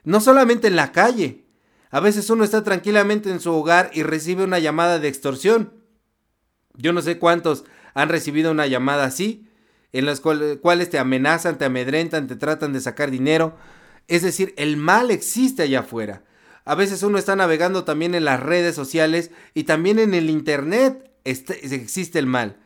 No 0.03 0.21
solamente 0.21 0.67
en 0.67 0.75
la 0.75 0.91
calle, 0.91 1.45
a 1.91 2.01
veces 2.01 2.29
uno 2.31 2.43
está 2.43 2.65
tranquilamente 2.65 3.31
en 3.31 3.39
su 3.39 3.53
hogar 3.53 3.91
y 3.93 4.03
recibe 4.03 4.43
una 4.43 4.59
llamada 4.59 4.99
de 4.99 5.09
extorsión. 5.09 5.75
Yo 6.75 6.93
no 6.93 7.03
sé 7.03 7.19
cuántos 7.19 7.65
han 7.95 8.09
recibido 8.09 8.51
una 8.51 8.67
llamada 8.67 9.05
así, 9.05 9.47
en 9.93 10.07
las 10.07 10.21
cuales 10.21 10.91
te 10.91 10.99
amenazan, 10.99 11.59
te 11.59 11.65
amedrentan, 11.65 12.27
te 12.27 12.37
tratan 12.37 12.73
de 12.73 12.81
sacar 12.81 13.11
dinero. 13.11 13.57
Es 14.09 14.23
decir, 14.23 14.55
el 14.57 14.77
mal 14.77 15.11
existe 15.11 15.63
allá 15.63 15.81
afuera. 15.81 16.23
A 16.65 16.75
veces 16.75 17.03
uno 17.03 17.19
está 17.19 17.37
navegando 17.37 17.85
también 17.85 18.15
en 18.15 18.25
las 18.25 18.41
redes 18.41 18.75
sociales 18.75 19.31
y 19.55 19.65
también 19.65 19.99
en 19.99 20.15
el 20.15 20.31
Internet 20.31 21.11
este, 21.25 21.75
existe 21.75 22.19
el 22.19 22.27
mal. 22.27 22.57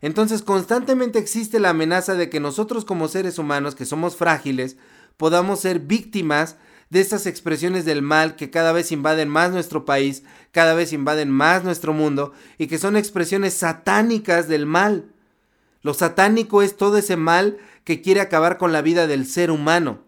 Entonces 0.00 0.42
constantemente 0.42 1.18
existe 1.18 1.60
la 1.60 1.70
amenaza 1.70 2.14
de 2.14 2.28
que 2.30 2.40
nosotros 2.40 2.84
como 2.84 3.08
seres 3.08 3.38
humanos, 3.38 3.74
que 3.74 3.84
somos 3.84 4.16
frágiles, 4.16 4.76
podamos 5.16 5.60
ser 5.60 5.80
víctimas 5.80 6.56
de 6.90 7.00
estas 7.00 7.26
expresiones 7.26 7.84
del 7.84 8.02
mal 8.02 8.36
que 8.36 8.50
cada 8.50 8.72
vez 8.72 8.92
invaden 8.92 9.28
más 9.28 9.50
nuestro 9.50 9.84
país, 9.84 10.22
cada 10.52 10.74
vez 10.74 10.92
invaden 10.92 11.30
más 11.30 11.64
nuestro 11.64 11.92
mundo 11.92 12.32
y 12.58 12.68
que 12.68 12.78
son 12.78 12.96
expresiones 12.96 13.54
satánicas 13.54 14.48
del 14.48 14.66
mal. 14.66 15.12
Lo 15.86 15.94
satánico 15.94 16.62
es 16.62 16.76
todo 16.76 16.96
ese 16.96 17.16
mal 17.16 17.58
que 17.84 18.02
quiere 18.02 18.20
acabar 18.20 18.58
con 18.58 18.72
la 18.72 18.82
vida 18.82 19.06
del 19.06 19.24
ser 19.24 19.52
humano. 19.52 20.00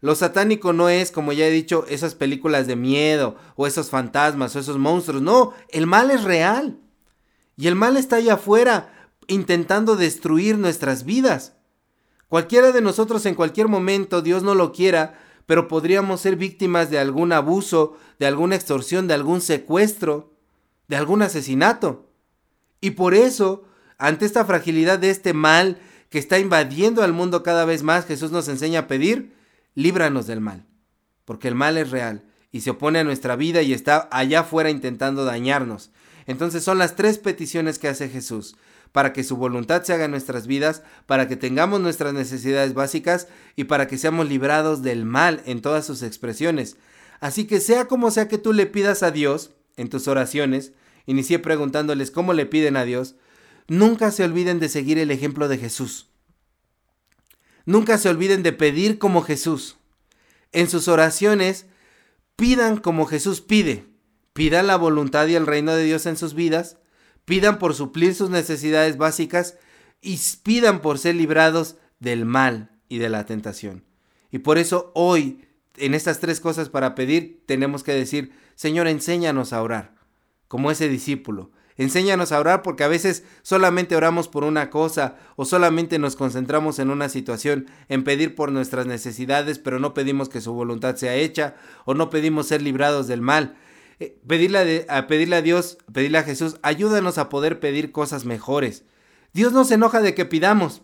Lo 0.00 0.14
satánico 0.14 0.72
no 0.72 0.88
es, 0.88 1.10
como 1.10 1.32
ya 1.32 1.48
he 1.48 1.50
dicho, 1.50 1.84
esas 1.88 2.14
películas 2.14 2.68
de 2.68 2.76
miedo 2.76 3.34
o 3.56 3.66
esos 3.66 3.90
fantasmas 3.90 4.54
o 4.54 4.60
esos 4.60 4.78
monstruos. 4.78 5.22
No, 5.22 5.52
el 5.70 5.88
mal 5.88 6.12
es 6.12 6.22
real. 6.22 6.78
Y 7.56 7.66
el 7.66 7.74
mal 7.74 7.96
está 7.96 8.14
allá 8.14 8.34
afuera 8.34 9.10
intentando 9.26 9.96
destruir 9.96 10.58
nuestras 10.58 11.04
vidas. 11.04 11.56
Cualquiera 12.28 12.70
de 12.70 12.80
nosotros 12.80 13.26
en 13.26 13.34
cualquier 13.34 13.66
momento, 13.66 14.22
Dios 14.22 14.44
no 14.44 14.54
lo 14.54 14.70
quiera, 14.70 15.18
pero 15.44 15.66
podríamos 15.66 16.20
ser 16.20 16.36
víctimas 16.36 16.88
de 16.88 17.00
algún 17.00 17.32
abuso, 17.32 17.96
de 18.20 18.28
alguna 18.28 18.54
extorsión, 18.54 19.08
de 19.08 19.14
algún 19.14 19.40
secuestro, 19.40 20.36
de 20.86 20.94
algún 20.94 21.22
asesinato. 21.22 22.12
Y 22.80 22.92
por 22.92 23.12
eso, 23.12 23.64
ante 23.98 24.26
esta 24.26 24.44
fragilidad 24.44 24.98
de 24.98 25.10
este 25.10 25.32
mal 25.32 25.78
que 26.10 26.18
está 26.18 26.38
invadiendo 26.38 27.02
al 27.02 27.12
mundo 27.12 27.42
cada 27.42 27.64
vez 27.64 27.82
más, 27.82 28.06
Jesús 28.06 28.30
nos 28.30 28.48
enseña 28.48 28.80
a 28.80 28.86
pedir, 28.88 29.34
líbranos 29.74 30.26
del 30.26 30.40
mal, 30.40 30.66
porque 31.24 31.48
el 31.48 31.54
mal 31.54 31.78
es 31.78 31.90
real 31.90 32.24
y 32.52 32.60
se 32.60 32.70
opone 32.70 33.00
a 33.00 33.04
nuestra 33.04 33.36
vida 33.36 33.62
y 33.62 33.72
está 33.72 34.08
allá 34.10 34.40
afuera 34.40 34.70
intentando 34.70 35.24
dañarnos. 35.24 35.90
Entonces 36.26 36.64
son 36.64 36.78
las 36.78 36.96
tres 36.96 37.18
peticiones 37.18 37.78
que 37.78 37.88
hace 37.88 38.08
Jesús 38.08 38.56
para 38.92 39.12
que 39.12 39.24
su 39.24 39.36
voluntad 39.36 39.82
se 39.82 39.92
haga 39.92 40.06
en 40.06 40.10
nuestras 40.10 40.46
vidas, 40.46 40.82
para 41.04 41.28
que 41.28 41.36
tengamos 41.36 41.80
nuestras 41.80 42.14
necesidades 42.14 42.72
básicas 42.72 43.28
y 43.54 43.64
para 43.64 43.88
que 43.88 43.98
seamos 43.98 44.26
librados 44.26 44.80
del 44.80 45.04
mal 45.04 45.42
en 45.44 45.60
todas 45.60 45.84
sus 45.84 46.02
expresiones. 46.02 46.78
Así 47.20 47.46
que 47.46 47.60
sea 47.60 47.86
como 47.86 48.10
sea 48.10 48.26
que 48.26 48.38
tú 48.38 48.54
le 48.54 48.64
pidas 48.64 49.02
a 49.02 49.10
Dios 49.10 49.50
en 49.76 49.90
tus 49.90 50.08
oraciones, 50.08 50.72
inicié 51.04 51.38
preguntándoles 51.38 52.10
cómo 52.10 52.32
le 52.32 52.46
piden 52.46 52.76
a 52.78 52.84
Dios, 52.84 53.16
nunca 53.68 54.10
se 54.10 54.24
olviden 54.24 54.60
de 54.60 54.68
seguir 54.68 54.98
el 54.98 55.10
ejemplo 55.10 55.48
de 55.48 55.58
Jesús. 55.58 56.08
Nunca 57.64 57.98
se 57.98 58.08
olviden 58.08 58.42
de 58.42 58.52
pedir 58.52 58.98
como 58.98 59.22
Jesús. 59.22 59.76
En 60.52 60.68
sus 60.68 60.88
oraciones, 60.88 61.66
pidan 62.36 62.76
como 62.76 63.06
Jesús 63.06 63.40
pide. 63.40 63.86
Pidan 64.32 64.66
la 64.66 64.76
voluntad 64.76 65.26
y 65.26 65.34
el 65.34 65.46
reino 65.46 65.74
de 65.74 65.84
Dios 65.84 66.06
en 66.06 66.16
sus 66.16 66.34
vidas 66.34 66.76
pidan 67.26 67.58
por 67.58 67.74
suplir 67.74 68.14
sus 68.14 68.30
necesidades 68.30 68.96
básicas 68.96 69.58
y 70.00 70.18
pidan 70.42 70.80
por 70.80 70.98
ser 70.98 71.16
librados 71.16 71.76
del 71.98 72.24
mal 72.24 72.70
y 72.88 72.98
de 72.98 73.10
la 73.10 73.26
tentación. 73.26 73.84
Y 74.30 74.38
por 74.38 74.56
eso 74.56 74.92
hoy, 74.94 75.44
en 75.76 75.92
estas 75.92 76.20
tres 76.20 76.40
cosas 76.40 76.70
para 76.70 76.94
pedir, 76.94 77.42
tenemos 77.44 77.82
que 77.82 77.92
decir, 77.92 78.32
Señor, 78.54 78.86
enséñanos 78.86 79.52
a 79.52 79.60
orar, 79.60 79.94
como 80.48 80.70
ese 80.70 80.88
discípulo. 80.88 81.50
Enséñanos 81.78 82.32
a 82.32 82.40
orar 82.40 82.62
porque 82.62 82.84
a 82.84 82.88
veces 82.88 83.24
solamente 83.42 83.96
oramos 83.96 84.28
por 84.28 84.44
una 84.44 84.70
cosa 84.70 85.16
o 85.36 85.44
solamente 85.44 85.98
nos 85.98 86.16
concentramos 86.16 86.78
en 86.78 86.90
una 86.90 87.08
situación, 87.08 87.66
en 87.88 88.02
pedir 88.02 88.34
por 88.34 88.50
nuestras 88.50 88.86
necesidades, 88.86 89.58
pero 89.58 89.78
no 89.78 89.92
pedimos 89.92 90.30
que 90.30 90.40
su 90.40 90.54
voluntad 90.54 90.96
sea 90.96 91.14
hecha 91.14 91.54
o 91.84 91.92
no 91.92 92.08
pedimos 92.08 92.46
ser 92.46 92.62
librados 92.62 93.08
del 93.08 93.20
mal. 93.20 93.56
Eh, 93.98 94.18
pedirle, 94.26 94.86
a, 94.88 95.06
pedirle 95.06 95.36
a 95.36 95.42
Dios, 95.42 95.78
pedirle 95.92 96.18
a 96.18 96.22
Jesús, 96.22 96.56
ayúdanos 96.62 97.18
a 97.18 97.28
poder 97.28 97.60
pedir 97.60 97.92
cosas 97.92 98.24
mejores. 98.24 98.84
Dios 99.34 99.52
no 99.52 99.64
se 99.64 99.74
enoja 99.74 100.00
de 100.00 100.14
que 100.14 100.24
pidamos. 100.24 100.82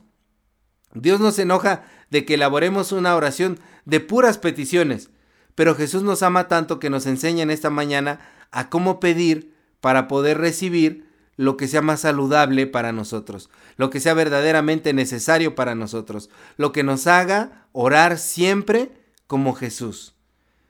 Dios 0.94 1.20
no 1.20 1.30
se 1.30 1.42
enoja 1.42 1.84
de 2.10 2.26
que 2.26 2.34
elaboremos 2.34 2.92
una 2.92 3.16
oración 3.16 3.58
de 3.86 4.00
puras 4.00 4.36
peticiones. 4.36 5.10
Pero 5.54 5.74
Jesús 5.74 6.02
nos 6.02 6.22
ama 6.22 6.48
tanto 6.48 6.78
que 6.78 6.90
nos 6.90 7.06
enseña 7.06 7.42
en 7.42 7.50
esta 7.50 7.70
mañana 7.70 8.20
a 8.50 8.68
cómo 8.68 9.00
pedir 9.00 9.51
para 9.82 10.06
poder 10.06 10.38
recibir 10.38 11.10
lo 11.36 11.56
que 11.56 11.66
sea 11.66 11.82
más 11.82 12.02
saludable 12.02 12.68
para 12.68 12.92
nosotros, 12.92 13.50
lo 13.76 13.90
que 13.90 13.98
sea 13.98 14.14
verdaderamente 14.14 14.92
necesario 14.92 15.56
para 15.56 15.74
nosotros, 15.74 16.30
lo 16.56 16.70
que 16.70 16.84
nos 16.84 17.08
haga 17.08 17.66
orar 17.72 18.16
siempre 18.16 18.92
como 19.26 19.54
Jesús. 19.54 20.14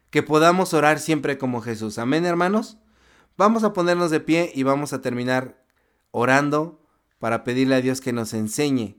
Que 0.09 0.23
podamos 0.23 0.73
orar 0.73 0.99
siempre 0.99 1.37
como 1.37 1.61
Jesús. 1.61 1.99
Amén, 1.99 2.25
hermanos. 2.25 2.79
Vamos 3.37 3.65
a 3.65 3.75
ponernos 3.75 4.11
de 4.11 4.21
pie 4.21 4.51
y 4.55 4.63
vamos 4.63 4.95
a 4.95 5.03
terminar 5.03 5.63
orando 6.11 6.83
para 7.19 7.45
pedirle 7.45 7.75
a 7.75 7.81
Dios 7.83 8.01
que 8.01 8.15
nos 8.15 8.33
enseñe, 8.33 8.97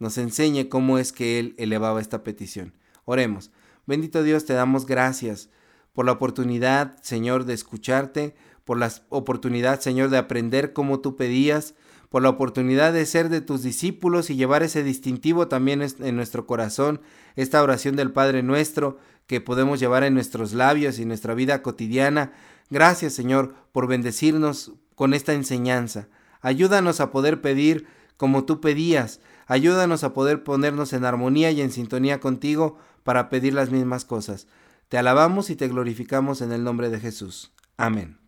nos 0.00 0.18
enseñe 0.18 0.68
cómo 0.68 0.98
es 0.98 1.12
que 1.12 1.38
Él 1.38 1.54
elevaba 1.56 2.00
esta 2.00 2.24
petición. 2.24 2.74
Oremos. 3.04 3.52
Bendito 3.86 4.24
Dios, 4.24 4.44
te 4.44 4.54
damos 4.54 4.86
gracias 4.86 5.50
por 5.92 6.04
la 6.04 6.12
oportunidad, 6.12 6.96
Señor, 7.02 7.44
de 7.44 7.54
escucharte, 7.54 8.34
por 8.64 8.78
la 8.78 8.92
oportunidad, 9.08 9.80
Señor, 9.80 10.10
de 10.10 10.18
aprender 10.18 10.72
como 10.72 11.00
tú 11.00 11.16
pedías, 11.16 11.74
por 12.08 12.22
la 12.22 12.28
oportunidad 12.28 12.92
de 12.92 13.06
ser 13.06 13.28
de 13.28 13.40
tus 13.40 13.62
discípulos 13.62 14.28
y 14.28 14.36
llevar 14.36 14.62
ese 14.62 14.82
distintivo 14.82 15.48
también 15.48 15.82
en 15.82 16.16
nuestro 16.16 16.46
corazón, 16.46 17.00
esta 17.36 17.62
oración 17.62 17.96
del 17.96 18.12
Padre 18.12 18.42
nuestro 18.42 18.98
que 19.26 19.40
podemos 19.40 19.80
llevar 19.80 20.04
en 20.04 20.14
nuestros 20.14 20.52
labios 20.52 20.98
y 20.98 21.06
nuestra 21.06 21.34
vida 21.34 21.62
cotidiana. 21.62 22.32
Gracias, 22.70 23.14
Señor, 23.14 23.54
por 23.72 23.86
bendecirnos 23.86 24.72
con 24.94 25.14
esta 25.14 25.32
enseñanza. 25.32 26.08
Ayúdanos 26.42 27.00
a 27.00 27.10
poder 27.10 27.40
pedir 27.40 27.86
como 28.16 28.44
tú 28.44 28.60
pedías. 28.60 29.20
Ayúdanos 29.46 30.04
a 30.04 30.12
poder 30.12 30.44
ponernos 30.44 30.92
en 30.92 31.04
armonía 31.04 31.50
y 31.50 31.60
en 31.60 31.70
sintonía 31.70 32.20
contigo 32.20 32.76
para 33.04 33.28
pedir 33.30 33.54
las 33.54 33.70
mismas 33.70 34.04
cosas. 34.04 34.46
Te 34.88 34.98
alabamos 34.98 35.50
y 35.50 35.56
te 35.56 35.68
glorificamos 35.68 36.42
en 36.42 36.52
el 36.52 36.64
nombre 36.64 36.90
de 36.90 37.00
Jesús. 37.00 37.52
Amén. 37.76 38.21